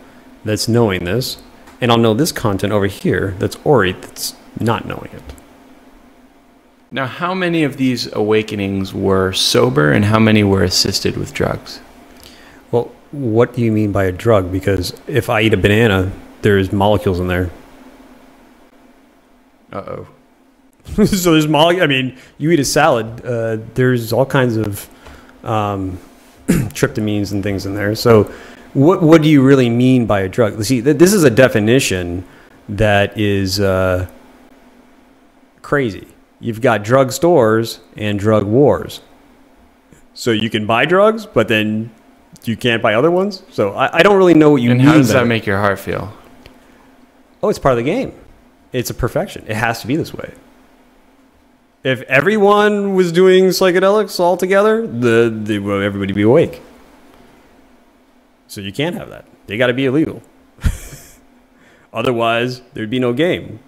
[0.43, 1.37] that's knowing this
[1.81, 5.23] and i'll know this content over here that's ori that's not knowing it
[6.91, 11.81] Now, how many of these awakenings were sober and how many were assisted with drugs?
[12.71, 16.11] well what do you mean by a drug because if i eat a banana
[16.43, 17.51] there's molecules in there
[19.71, 20.07] Uh oh.
[21.05, 21.81] so there's mole.
[21.81, 23.25] I mean, you eat a salad.
[23.25, 24.89] Uh, there's all kinds of
[25.43, 25.99] um,
[26.47, 27.95] tryptamines and things in there.
[27.95, 28.31] So,
[28.75, 30.61] what what do you really mean by a drug?
[30.63, 32.25] See, th- this is a definition
[32.69, 34.07] that is uh,
[35.61, 36.07] crazy.
[36.39, 39.01] You've got drug stores and drug wars.
[40.13, 41.91] So you can buy drugs, but then
[42.43, 43.43] you can't buy other ones.
[43.49, 44.87] So I, I don't really know what you and mean.
[44.87, 46.13] how does that make your heart feel?
[47.41, 48.13] Oh, it's part of the game.
[48.73, 49.45] It's a perfection.
[49.47, 50.33] It has to be this way.
[51.83, 56.61] If everyone was doing psychedelics all together, the, the well, everybody would be awake.
[58.47, 59.25] So you can't have that.
[59.47, 60.21] They got to be illegal.
[61.93, 63.59] Otherwise, there'd be no game.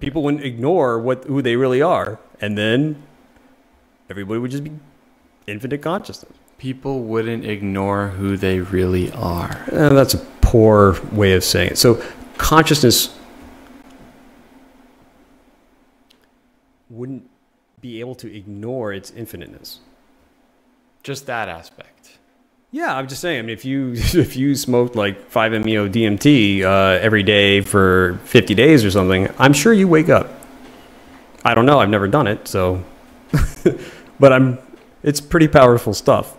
[0.00, 3.02] People wouldn't ignore what who they really are, and then
[4.10, 4.72] everybody would just be
[5.46, 6.32] infinite consciousness.
[6.58, 9.64] People wouldn't ignore who they really are.
[9.72, 11.78] And that's a poor way of saying it.
[11.78, 12.02] So,
[12.38, 13.16] consciousness
[16.88, 17.28] wouldn't
[17.80, 19.80] be able to ignore its infiniteness.
[21.02, 22.18] Just that aspect.
[22.74, 23.38] Yeah, I'm just saying.
[23.38, 28.52] I mean, if you if you smoked like 5-MeO DMT uh, every day for 50
[28.56, 30.28] days or something, I'm sure you wake up.
[31.44, 31.78] I don't know.
[31.78, 32.82] I've never done it, so.
[34.18, 34.58] but I'm.
[35.04, 36.36] It's pretty powerful stuff.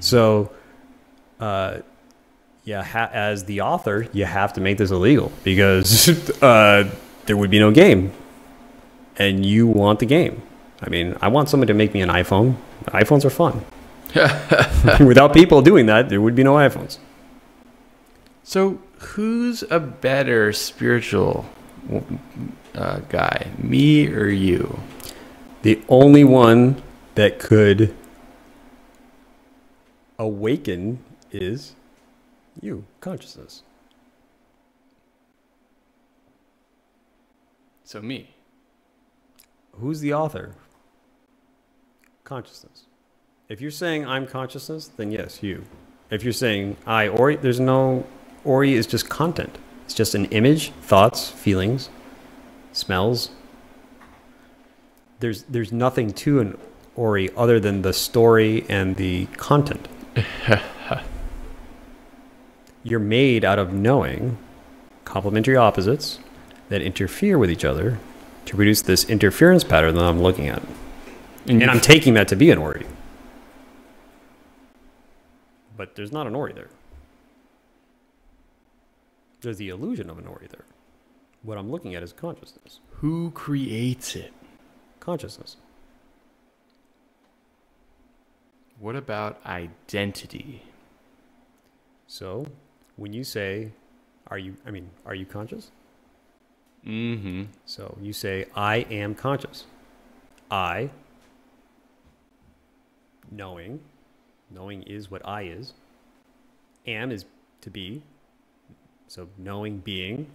[0.00, 0.52] So,
[1.40, 1.78] uh,
[2.64, 6.08] yeah, ha- as the author, you have to make this illegal because
[6.42, 6.88] uh,
[7.26, 8.12] there would be no game,
[9.16, 10.42] and you want the game.
[10.80, 12.54] I mean, I want someone to make me an iPhone.
[12.86, 13.64] iPhones are fun.
[15.00, 16.98] Without people doing that, there would be no iPhones.
[18.42, 21.44] So, who's a better spiritual
[22.74, 24.80] uh, guy, me or you?
[25.62, 26.82] The only one
[27.14, 27.94] that could
[30.18, 31.74] awaken is
[32.60, 33.62] you, consciousness.
[37.84, 38.34] So, me.
[39.72, 40.54] Who's the author?
[42.24, 42.87] Consciousness.
[43.48, 45.64] If you're saying I'm consciousness, then yes, you.
[46.10, 48.06] If you're saying I Ori, there's no
[48.44, 49.56] Ori is just content.
[49.86, 51.88] It's just an image, thoughts, feelings,
[52.74, 53.30] smells.
[55.20, 56.58] There's there's nothing to an
[56.94, 59.88] Ori other than the story and the content.
[62.82, 64.36] You're made out of knowing
[65.06, 66.18] complementary opposites
[66.68, 67.98] that interfere with each other
[68.44, 70.62] to produce this interference pattern that I'm looking at.
[71.46, 72.84] And, And I'm taking that to be an Ori.
[75.78, 76.68] But there's not an Ori there.
[79.40, 80.64] There's the illusion of an Ori there.
[81.42, 82.80] What I'm looking at is consciousness.
[82.94, 84.32] who creates it?
[84.98, 85.56] Consciousness.
[88.80, 90.62] What about identity?
[92.08, 92.46] So,
[92.96, 93.70] when you say,
[94.26, 95.70] are you, I mean, are you conscious?
[96.84, 97.42] Mm hmm.
[97.66, 99.66] So you say, I am conscious.
[100.50, 100.90] I,
[103.30, 103.80] knowing,
[104.50, 105.74] knowing is what I is.
[106.86, 107.24] Am is
[107.60, 108.02] to be.
[109.06, 110.30] So knowing, being,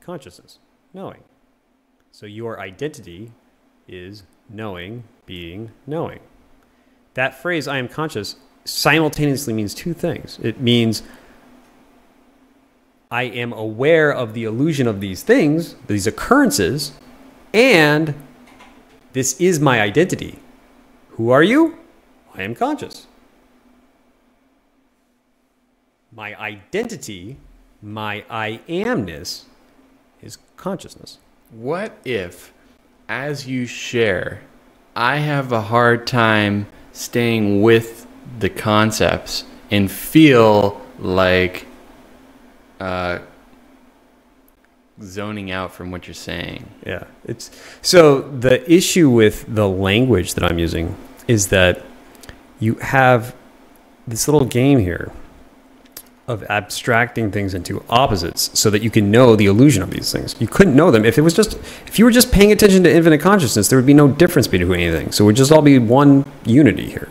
[0.00, 0.58] consciousness,
[0.94, 1.22] knowing.
[2.12, 3.32] So your identity
[3.88, 6.20] is knowing, being, knowing.
[7.14, 10.38] That phrase, I am conscious, simultaneously means two things.
[10.42, 11.02] It means
[13.10, 16.92] I am aware of the illusion of these things, these occurrences,
[17.52, 18.14] and
[19.12, 20.38] this is my identity.
[21.10, 21.78] Who are you?
[22.34, 23.06] I am conscious.
[26.14, 27.38] My identity,
[27.80, 29.44] my I amness,
[30.20, 31.18] is consciousness.
[31.50, 32.52] What if,
[33.08, 34.42] as you share,
[34.94, 38.06] I have a hard time staying with
[38.40, 41.66] the concepts and feel like
[42.78, 43.20] uh,
[45.02, 46.68] zoning out from what you're saying?
[46.86, 47.50] Yeah, it's
[47.80, 50.94] so the issue with the language that I'm using
[51.26, 51.82] is that
[52.60, 53.34] you have
[54.06, 55.10] this little game here
[56.28, 60.36] of abstracting things into opposites so that you can know the illusion of these things.
[60.38, 61.54] You couldn't know them if it was just
[61.86, 64.80] if you were just paying attention to infinite consciousness, there would be no difference between
[64.80, 65.10] anything.
[65.10, 67.08] So it would just all be one unity here.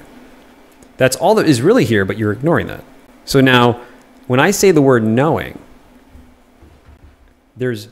[0.97, 2.83] That's all that is really here, but you're ignoring that.
[3.25, 3.81] So now
[4.27, 5.59] when I say the word knowing,
[7.57, 7.89] there's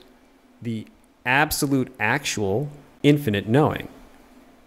[0.62, 0.88] the
[1.26, 2.70] absolute actual
[3.04, 3.90] infinite knowing.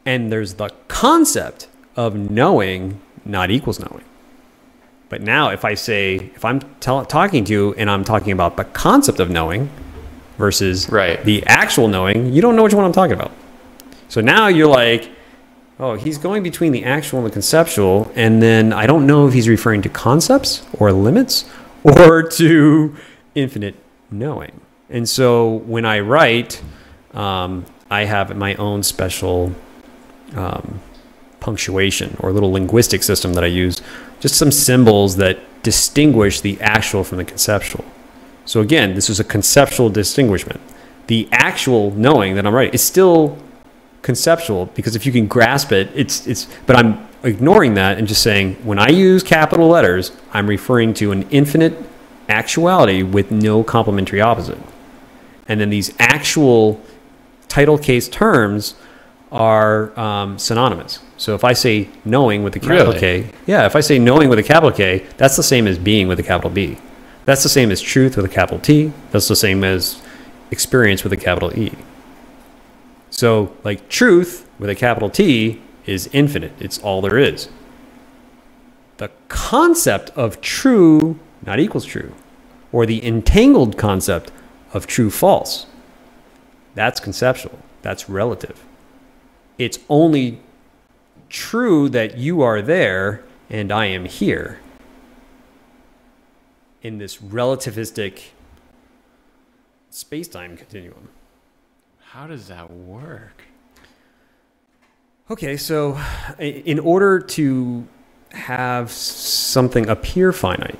[0.04, 4.04] And there's the concept of knowing not equals knowing.
[5.12, 8.56] But now, if I say, if I'm tell talking to you and I'm talking about
[8.56, 9.68] the concept of knowing
[10.38, 11.22] versus Right.
[11.22, 13.30] the actual knowing, you don't know which one I'm talking about.
[14.08, 15.10] So now you're like,
[15.78, 18.10] oh, he's going between the actual and the conceptual.
[18.14, 21.44] And then I don't know if he's referring to concepts or limits
[21.82, 22.96] or to
[23.34, 23.74] infinite
[24.10, 24.62] knowing.
[24.88, 26.62] And so when I write,
[27.12, 29.52] um, I have my own special
[30.34, 30.80] um,
[31.42, 33.82] punctuation or a little linguistic system that I use,
[34.20, 37.84] just some symbols that distinguish the actual from the conceptual.
[38.44, 40.60] So again, this is a conceptual distinguishment.
[41.08, 43.36] The actual knowing that I'm writing is still
[44.02, 46.48] conceptual because if you can grasp it, it's it's.
[46.66, 51.12] But I'm ignoring that and just saying when I use capital letters, I'm referring to
[51.12, 51.74] an infinite
[52.28, 54.58] actuality with no complementary opposite.
[55.48, 56.80] And then these actual
[57.48, 58.74] title case terms
[59.32, 61.00] are um, synonymous.
[61.16, 63.00] So if I say knowing with a capital Really?
[63.00, 66.06] K, yeah, if I say knowing with a capital K, that's the same as being
[66.06, 66.76] with a capital B.
[67.24, 68.92] That's the same as truth with a capital T.
[69.10, 70.02] That's the same as
[70.50, 71.72] experience with a capital E.
[73.10, 77.48] So, like truth with a capital T is infinite, it's all there is.
[78.98, 82.14] The concept of true not equals true,
[82.70, 84.30] or the entangled concept
[84.72, 85.66] of true false,
[86.74, 88.64] that's conceptual, that's relative.
[89.58, 90.40] It's only
[91.28, 94.60] true that you are there and I am here
[96.82, 98.20] in this relativistic
[99.90, 101.08] space time continuum.
[102.00, 103.44] How does that work?
[105.30, 105.98] Okay, so
[106.38, 107.86] in order to
[108.32, 110.78] have something appear finite,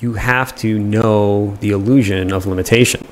[0.00, 3.06] you have to know the illusion of limitation.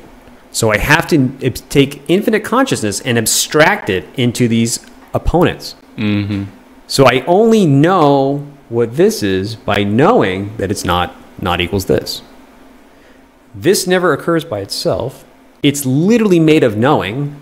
[0.53, 4.85] So I have to take infinite consciousness and abstract it into these
[5.15, 5.75] opponents.
[5.97, 6.45] Mm-hmm.
[6.87, 12.23] So I only know what this is by knowing that it's not not equals this.
[13.55, 15.25] This never occurs by itself.
[15.63, 17.37] It's literally made of knowing,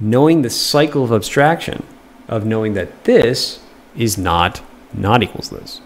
[0.00, 1.84] knowing the cycle of abstraction,
[2.28, 3.60] of knowing that this
[3.96, 4.62] is not
[4.92, 5.80] not equals this.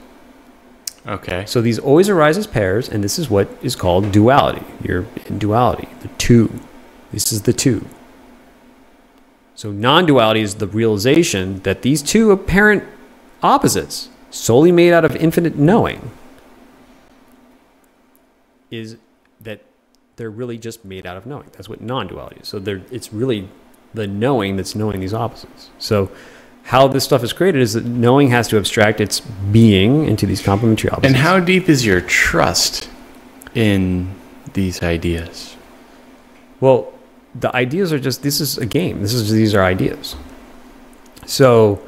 [1.07, 1.45] Okay.
[1.47, 4.65] So these always arise as pairs, and this is what is called duality.
[4.83, 6.61] You're in duality, the two.
[7.13, 7.87] This is the two.
[9.55, 12.85] So non duality is the realization that these two apparent
[13.43, 16.11] opposites, solely made out of infinite knowing,
[18.71, 18.97] is
[19.41, 19.63] that
[20.17, 21.49] they're really just made out of knowing.
[21.53, 22.49] That's what non duality is.
[22.49, 23.49] So it's really
[23.95, 25.71] the knowing that's knowing these opposites.
[25.79, 26.11] So
[26.67, 30.43] how this stuff is created is that knowing has to abstract its being into these
[30.43, 31.07] complementary opposites.
[31.07, 32.89] And how deep is your trust
[33.55, 34.13] in
[34.53, 35.57] these ideas?
[36.61, 36.93] Well,
[37.39, 39.01] the ideas are just this is a game.
[39.01, 40.17] This is these are ideas.
[41.25, 41.81] So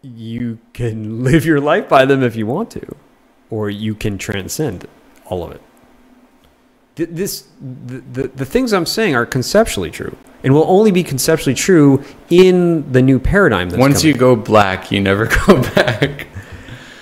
[0.00, 2.96] you can live your life by them if you want to,
[3.50, 4.88] or you can transcend
[5.26, 5.60] all of it.
[6.96, 7.44] Th- This
[7.86, 12.02] the, the, the things I'm saying are conceptually true and will only be conceptually true
[12.30, 13.68] in the new paradigm.
[13.70, 14.14] That's Once coming.
[14.14, 16.26] you go black, you never go back.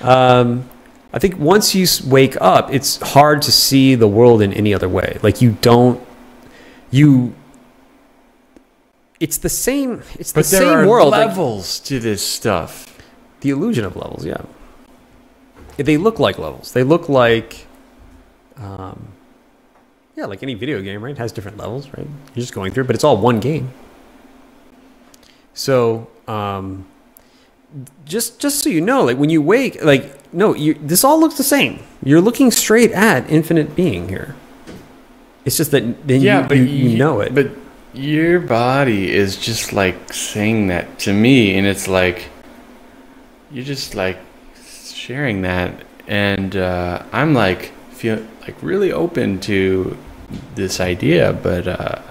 [0.01, 0.69] Um,
[1.13, 4.89] I think once you wake up, it's hard to see the world in any other
[4.89, 5.19] way.
[5.23, 6.01] Like you don't,
[6.91, 7.35] you.
[9.21, 10.03] It's the same.
[10.19, 11.11] It's the But there same are world.
[11.11, 12.97] like levels to this stuff.
[13.41, 14.25] the illusion of levels.
[14.27, 14.43] Yeah.
[15.77, 16.73] They look like levels.
[16.73, 17.67] They look like.
[18.57, 19.09] Um,
[20.19, 21.13] yeah, like any video game, right?
[21.13, 22.07] It has different levels, right?
[22.35, 23.73] You're just going through, but it's all one game.
[25.55, 26.87] So, um,
[28.05, 31.37] just just so you know, like when you wake, like no, you, this all looks
[31.37, 31.85] the same.
[32.03, 34.35] You're looking straight at infinite being here.
[35.45, 37.33] It's just that then yeah, you, but you, you know it.
[37.33, 37.53] But
[37.95, 42.25] your body is just like saying that to me, and it's like
[43.53, 44.19] you're just like
[44.83, 49.97] sharing that, and uh, I'm like feel like really open to
[50.55, 52.03] this idea, but uh,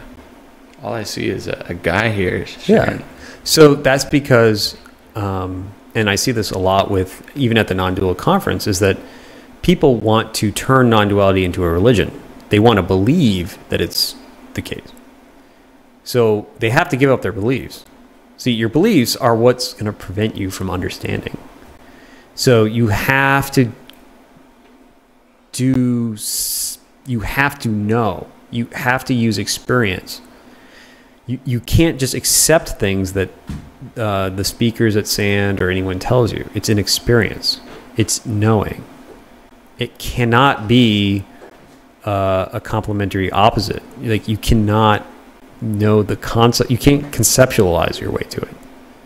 [0.81, 2.45] all I see is a, a guy here.
[2.45, 3.03] Sharing.
[3.43, 4.77] So that's because,
[5.15, 8.97] um, and I see this a lot with even at the non-dual conference, is that
[9.61, 12.11] people want to turn non-duality into a religion.
[12.49, 14.15] They want to believe that it's
[14.53, 14.91] the case.
[16.03, 17.85] So they have to give up their beliefs.
[18.37, 21.37] See, your beliefs are what's going to prevent you from understanding.
[22.35, 23.71] So you have to
[25.51, 26.76] do, s-
[27.07, 30.21] you have to know, you have to use experience.
[31.25, 33.29] You, you can't just accept things that
[33.95, 36.49] uh, the speakers at SAND or anyone tells you.
[36.53, 37.59] It's an experience,
[37.95, 38.83] it's knowing.
[39.79, 41.23] It cannot be
[42.05, 43.83] uh, a complementary opposite.
[43.99, 45.05] Like, you cannot
[45.61, 48.55] know the concept, you can't conceptualize your way to it.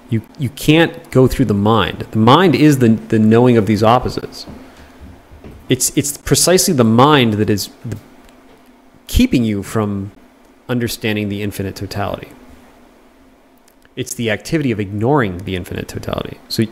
[0.10, 2.00] You, you can't go through the mind.
[2.00, 4.46] The mind is the, the knowing of these opposites.
[5.72, 7.98] It's, it's precisely the mind that is the,
[9.08, 10.12] keeping you from
[10.68, 12.28] understanding the infinite totality.
[13.96, 16.40] It's the activity of ignoring the infinite totality.
[16.50, 16.66] So,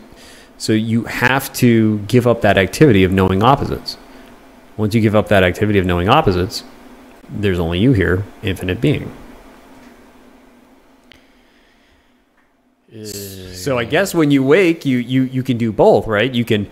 [0.58, 3.96] so you have to give up that activity of knowing opposites.
[4.76, 6.66] Once you give up that activity of knowing opposites,
[7.30, 9.16] there's only you here, infinite being.
[13.54, 16.34] So I guess when you wake, you you you can do both, right?
[16.34, 16.68] You can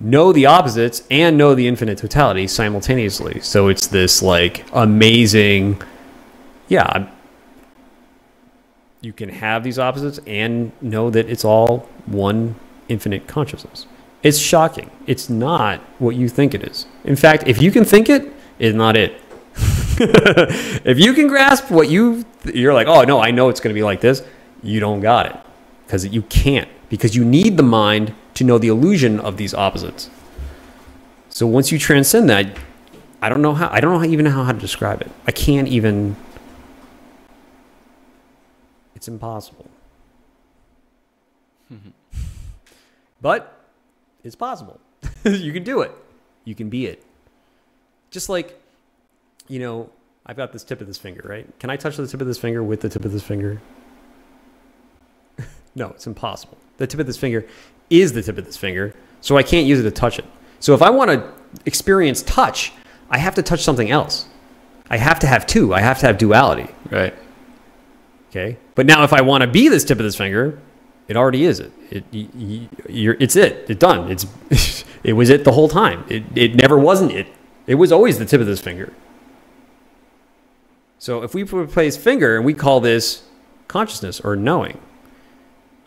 [0.00, 3.40] know the opposites and know the infinite totality simultaneously.
[3.40, 5.80] So it's this like amazing,
[6.68, 7.08] yeah.
[9.02, 12.56] You can have these opposites and know that it's all one
[12.88, 13.86] infinite consciousness.
[14.22, 14.90] It's shocking.
[15.06, 16.86] It's not what you think it is.
[17.04, 19.20] In fact, if you can think it, it's not it.
[19.98, 23.78] if you can grasp what you you're like, oh no, I know it's going to
[23.78, 24.22] be like this.
[24.62, 25.36] You don't got it
[25.86, 30.08] because you can't because you need the mind to know the illusion of these opposites.
[31.28, 32.56] So once you transcend that,
[33.20, 35.10] I don't know how I don't know how, even know how to describe it.
[35.26, 36.16] I can't even.
[38.94, 39.68] It's impossible.
[41.70, 41.90] Mm-hmm.
[43.20, 43.62] but
[44.24, 44.80] it's possible.
[45.24, 45.92] you can do it.
[46.44, 47.04] You can be it.
[48.10, 48.60] Just like,
[49.48, 49.90] you know,
[50.24, 51.46] I've got this tip of this finger, right?
[51.60, 53.60] Can I touch the tip of this finger with the tip of this finger?
[55.74, 56.56] no, it's impossible.
[56.78, 57.46] The tip of this finger
[57.90, 60.24] is the tip of this finger, so I can't use it to touch it.
[60.60, 61.32] So if I want to
[61.66, 62.72] experience touch,
[63.10, 64.26] I have to touch something else.
[64.88, 65.74] I have to have two.
[65.74, 66.68] I have to have duality.
[66.90, 67.14] Right.
[68.30, 68.56] Okay.
[68.74, 70.58] But now, if I want to be this tip of this finger,
[71.08, 71.72] it already is it.
[71.90, 73.66] It y- y- you're, it's it.
[73.68, 74.10] It's done.
[74.10, 76.04] It's it was it the whole time.
[76.08, 77.26] It it never wasn't it.
[77.66, 78.92] It was always the tip of this finger.
[80.98, 83.22] So if we replace finger and we call this
[83.68, 84.80] consciousness or knowing,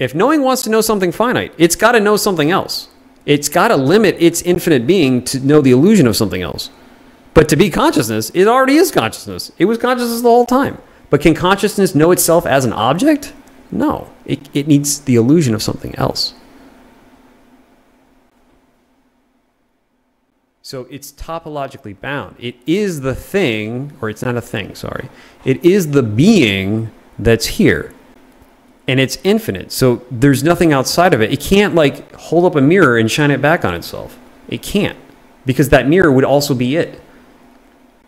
[0.03, 2.89] if knowing wants to know something finite, it's got to know something else.
[3.25, 6.69] It's got to limit its infinite being to know the illusion of something else.
[7.33, 9.51] But to be consciousness, it already is consciousness.
[9.57, 10.77] It was consciousness the whole time.
[11.09, 13.33] But can consciousness know itself as an object?
[13.71, 14.11] No.
[14.25, 16.33] It, it needs the illusion of something else.
[20.61, 22.35] So it's topologically bound.
[22.39, 25.09] It is the thing, or it's not a thing, sorry.
[25.43, 27.93] It is the being that's here.
[28.87, 29.71] And it's infinite.
[29.71, 31.31] So there's nothing outside of it.
[31.31, 34.19] It can't like hold up a mirror and shine it back on itself.
[34.47, 34.97] It can't.
[35.45, 37.01] Because that mirror would also be it.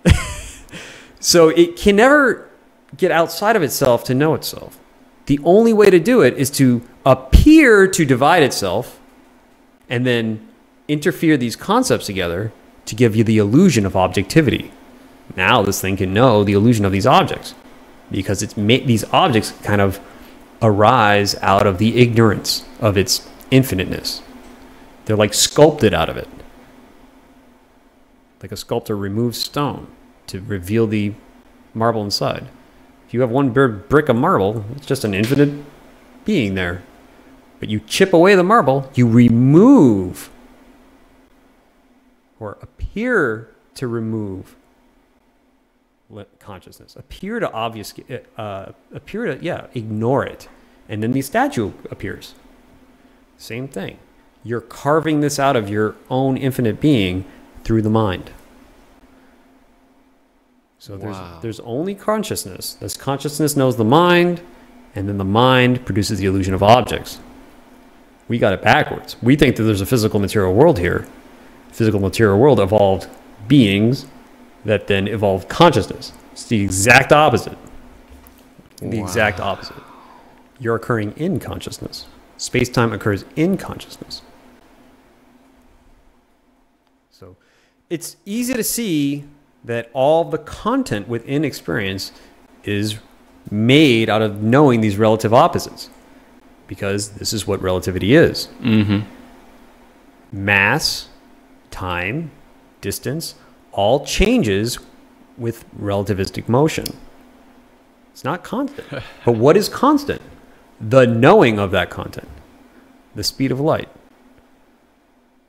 [1.20, 2.50] so it can never
[2.98, 4.80] get outside of itself to know itself.
[5.26, 9.00] The only way to do it is to appear to divide itself
[9.90, 10.48] and then
[10.88, 12.52] interfere these concepts together
[12.86, 14.72] to give you the illusion of objectivity.
[15.36, 17.56] Now this thing can know the illusion of these objects
[18.12, 20.00] because it's ma- these objects kind of
[20.62, 24.22] arise out of the ignorance of its infiniteness.
[25.06, 26.28] They're like sculpted out of it.
[28.42, 29.88] Like a sculptor removes stone
[30.28, 31.14] to reveal the
[31.74, 32.48] marble inside.
[33.08, 35.64] If you have one br- brick of marble, it's just an infinite
[36.26, 36.84] being there.
[37.60, 40.30] But you chip away the marble, you remove
[42.40, 44.56] or appear to remove
[46.40, 50.48] consciousness, appear to obfuscate, uh, appear to, yeah, ignore it.
[50.88, 52.36] And then the statue appears.
[53.38, 53.98] Same thing.
[54.44, 57.26] You're carving this out of your own infinite being
[57.64, 58.32] through the mind.
[60.78, 61.40] So there's, Wow.
[61.42, 62.76] there's only consciousness.
[62.76, 64.42] This consciousness knows the mind,
[64.94, 67.20] and then the mind produces the illusion of objects.
[68.28, 69.16] We got it backwards.
[69.22, 71.08] We think that there's a physical material world here,
[71.72, 73.08] physical material world evolved
[73.48, 74.06] beings
[74.66, 76.12] that then evolved consciousness.
[76.34, 77.58] It's the exact opposite.
[78.82, 79.78] The exact opposite.
[80.60, 82.08] You're occurring in consciousness.
[82.38, 84.22] Space time occurs in consciousness.
[87.10, 87.38] So
[87.90, 89.24] it's easy to see
[89.64, 92.12] that all the content within experience
[92.64, 92.98] is
[93.50, 95.90] made out of knowing these relative opposites
[96.68, 99.02] because this is what relativity is Mm-hmm.
[100.32, 101.08] mass,
[101.72, 102.32] time,
[102.82, 103.36] distance,
[103.76, 104.80] all changes
[105.38, 106.86] with relativistic motion.
[108.12, 108.88] It's not constant.
[109.26, 110.22] but what is constant?
[110.80, 112.30] The knowing of that content,
[113.14, 113.90] the speed of light.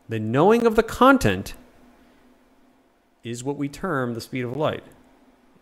[0.09, 1.55] The knowing of the content
[3.23, 4.85] is what we term the speed of light.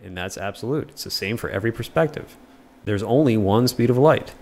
[0.02, 0.90] And that's absolute.
[0.90, 2.36] It's the same for every perspective.
[2.84, 4.34] There's only one speed of light,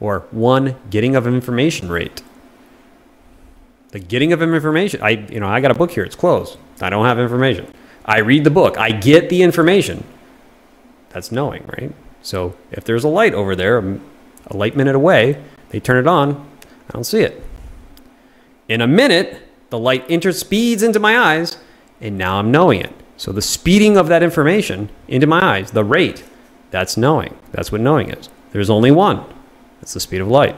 [0.00, 2.22] or one getting of information rate
[3.96, 6.58] the getting of information i you know i got a book here it's closed.
[6.82, 7.72] I don't have information.
[8.04, 10.04] I read the book i get the information.
[11.08, 11.92] That's knowing right?
[12.20, 16.46] So if there's a light over there a light minute away they turn it on
[16.66, 17.42] i don't see it.
[18.68, 19.40] In a minute
[19.70, 21.56] the light interspeeds into my eyes
[21.98, 22.92] and now i'm knowing it.
[23.16, 26.22] So the speeding of that information into my eyes the rate
[26.70, 27.34] that's knowing.
[27.50, 28.28] That's what knowing is.
[28.50, 29.24] There's only one.
[29.80, 30.56] That's the speed of light.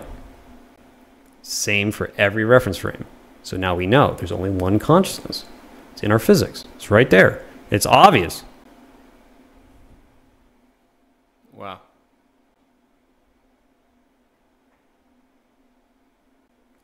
[1.43, 3.07] Same for every reference frame.
[3.49, 5.47] So now we know there's only one consciousness.
[5.95, 6.67] It's in our physics.
[6.77, 7.43] It's right there.
[7.71, 8.45] It's obvious.
[11.55, 11.81] Wow.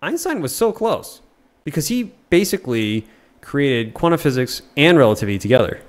[0.00, 1.20] Einstein was so close
[1.64, 3.06] because he basically
[3.42, 5.82] created quantum physics and relativity together,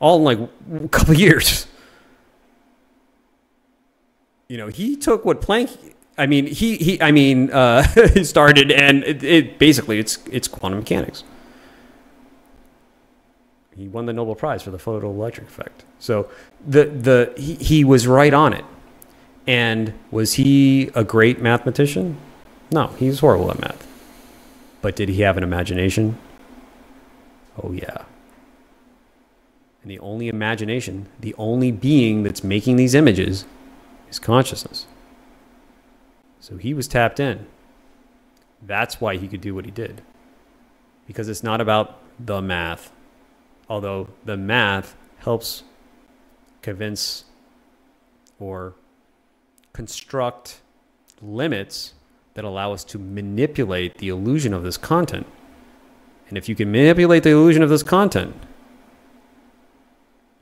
[0.00, 0.50] all in like
[0.82, 1.66] a couple years.
[4.48, 5.87] You know, he took what Planck.
[6.18, 7.00] I mean, he he.
[7.00, 7.82] I mean, uh,
[8.22, 11.24] started, and it, it basically it's it's quantum mechanics.
[13.76, 15.84] He won the Nobel Prize for the photoelectric effect.
[15.98, 16.28] So
[16.66, 18.64] the the he, he was right on it.
[19.48, 22.18] And was he a great mathematician?
[22.70, 23.86] No, he was horrible at math.
[24.82, 26.18] But did he have an imagination?
[27.56, 28.04] Oh, yeah.
[29.82, 33.46] And the only imagination, the only being that's making these images
[34.10, 34.86] is consciousness.
[36.48, 37.46] So he was tapped in.
[38.62, 40.00] That's why he could do what he did.
[41.06, 42.90] Because it's not about the math,
[43.68, 45.62] although the math helps
[46.62, 47.24] convince
[48.38, 48.76] or
[49.74, 50.62] construct
[51.20, 51.92] limits
[52.32, 55.26] that allow us to manipulate the illusion of this content.
[56.30, 58.34] And if you can manipulate the illusion of this content,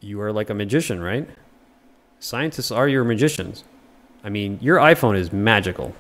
[0.00, 1.28] you are like a magician, right?
[2.20, 3.64] Scientists are your magicians.
[4.27, 5.95] I mean, your iPhone is magical.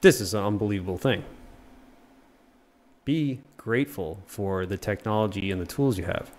[0.00, 1.24] This is an unbelievable thing.
[3.04, 6.30] Be grateful for the technology and the tools you have.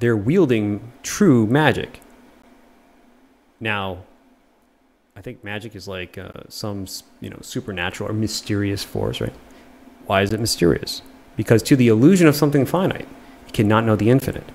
[0.00, 2.00] They're wielding true magic.
[3.60, 4.02] Now,
[5.14, 6.86] I think magic is like uh, some,
[7.20, 9.32] you know, supernatural or mysterious force, right?
[10.06, 11.00] Why is it mysterious?
[11.36, 13.06] Because to the illusion of something finite,
[13.46, 14.50] you cannot know the infinite.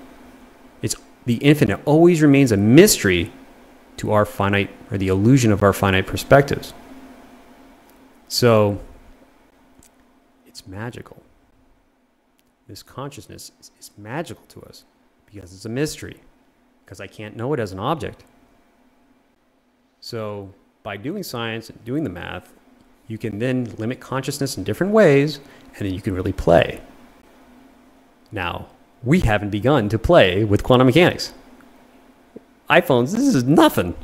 [0.82, 3.32] It's the infinite always remains a mystery
[4.00, 6.72] to our finite or the illusion of our finite perspectives.
[8.28, 8.80] So
[10.46, 11.22] it's magical.
[12.66, 14.84] This consciousness is, is magical to us
[15.26, 16.16] because it's a mystery,
[16.82, 18.24] because I can't know it as an object.
[20.00, 22.54] So, by doing science and doing the math,
[23.06, 25.40] you can then limit consciousness in different ways,
[25.76, 26.80] and then you can really play.
[28.32, 28.68] Now,
[29.02, 31.34] we haven't begun to play with quantum mechanics.
[32.70, 33.94] iPhones, this is nothing.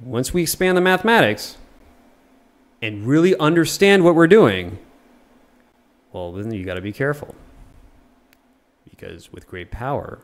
[0.00, 1.56] Once we expand the mathematics
[2.80, 4.78] and really understand what we're doing,
[6.12, 7.34] well, then you got to be careful.
[8.88, 10.20] Because with great power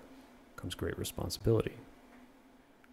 [0.56, 1.74] comes great responsibility.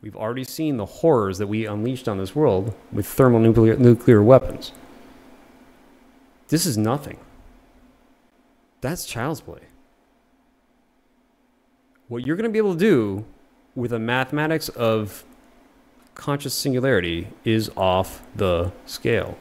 [0.01, 4.71] We've already seen the horrors that we unleashed on this world with thermonuclear nuclear weapons.
[6.47, 7.17] This is nothing.
[8.81, 9.61] That's child's play.
[12.07, 13.25] What you're going to be able to do
[13.75, 15.25] with a mathematics of
[16.15, 19.37] conscious singularity is off the scale.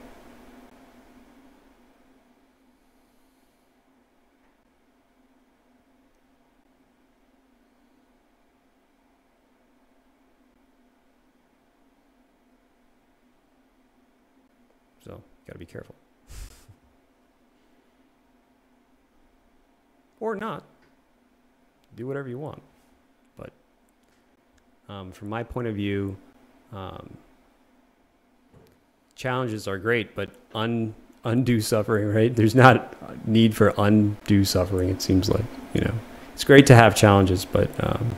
[15.05, 15.95] So, got to be careful.
[20.19, 20.65] or not.
[21.95, 22.63] Do whatever you want.
[24.95, 26.17] Um, from my point of view,
[26.73, 27.17] um,
[29.17, 32.35] challenges are great, but un, undue suffering, right?
[32.35, 34.91] There's not need for undue suffering.
[34.91, 35.95] It seems like you know,
[36.33, 38.15] it's great to have challenges, but um,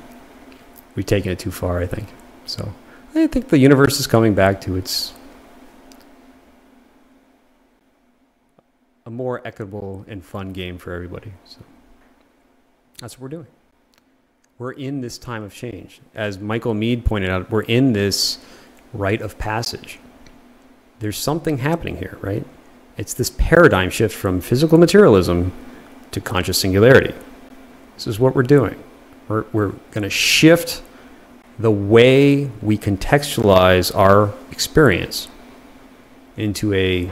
[0.94, 2.08] we've taken it too far, I think.
[2.44, 2.70] So
[3.14, 5.14] I think the universe is coming back to its
[9.06, 11.32] a more equitable and fun game for everybody.
[11.46, 11.60] So
[13.00, 13.46] that's what we're doing.
[14.58, 16.00] We're in this time of change.
[16.14, 18.38] As Michael Meade pointed out, we're in this
[18.94, 19.98] rite of passage.
[20.98, 22.44] There's something happening here, right?
[22.96, 25.52] It's this paradigm shift from physical materialism
[26.10, 27.14] to conscious singularity.
[27.96, 28.82] This is what we're doing.
[29.28, 30.82] We're, we're going to shift
[31.58, 35.28] the way we contextualize our experience
[36.38, 37.10] into a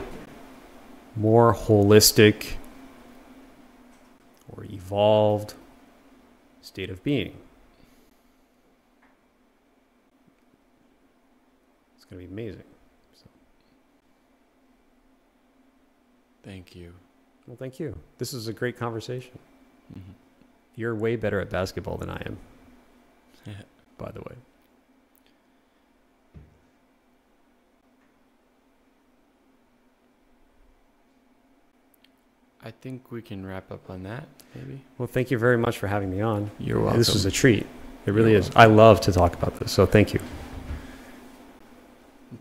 [1.15, 2.53] more holistic
[4.49, 5.53] or evolved
[6.75, 7.33] state of being.
[11.95, 12.65] It's going to be amazing.
[13.13, 13.27] So,
[16.43, 16.91] Thank you.
[17.47, 17.97] well, thank you.
[18.17, 19.39] This is a great conversation.
[19.93, 20.01] Mhm.
[20.75, 22.37] You're way better at basketball than I am,
[23.97, 24.35] by the way.
[32.65, 34.81] I think we can wrap up on that, maybe.
[34.97, 36.49] Well, thank you very much for having me on.
[36.57, 36.97] You're welcome.
[36.97, 37.67] This was a treat.
[38.07, 38.49] It really You're is.
[38.55, 40.19] I love to talk about this, so thank you.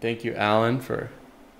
[0.00, 1.10] Thank you, Alan, for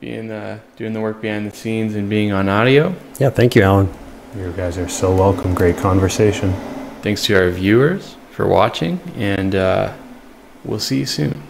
[0.01, 2.95] being uh, doing the work behind the scenes and being on audio.
[3.19, 3.93] Yeah, thank you, Alan.
[4.35, 5.55] You guys are so welcome.
[5.55, 6.55] Great conversation.
[7.03, 9.95] Thanks to our viewers for watching, and uh,
[10.65, 11.43] we'll see you soon.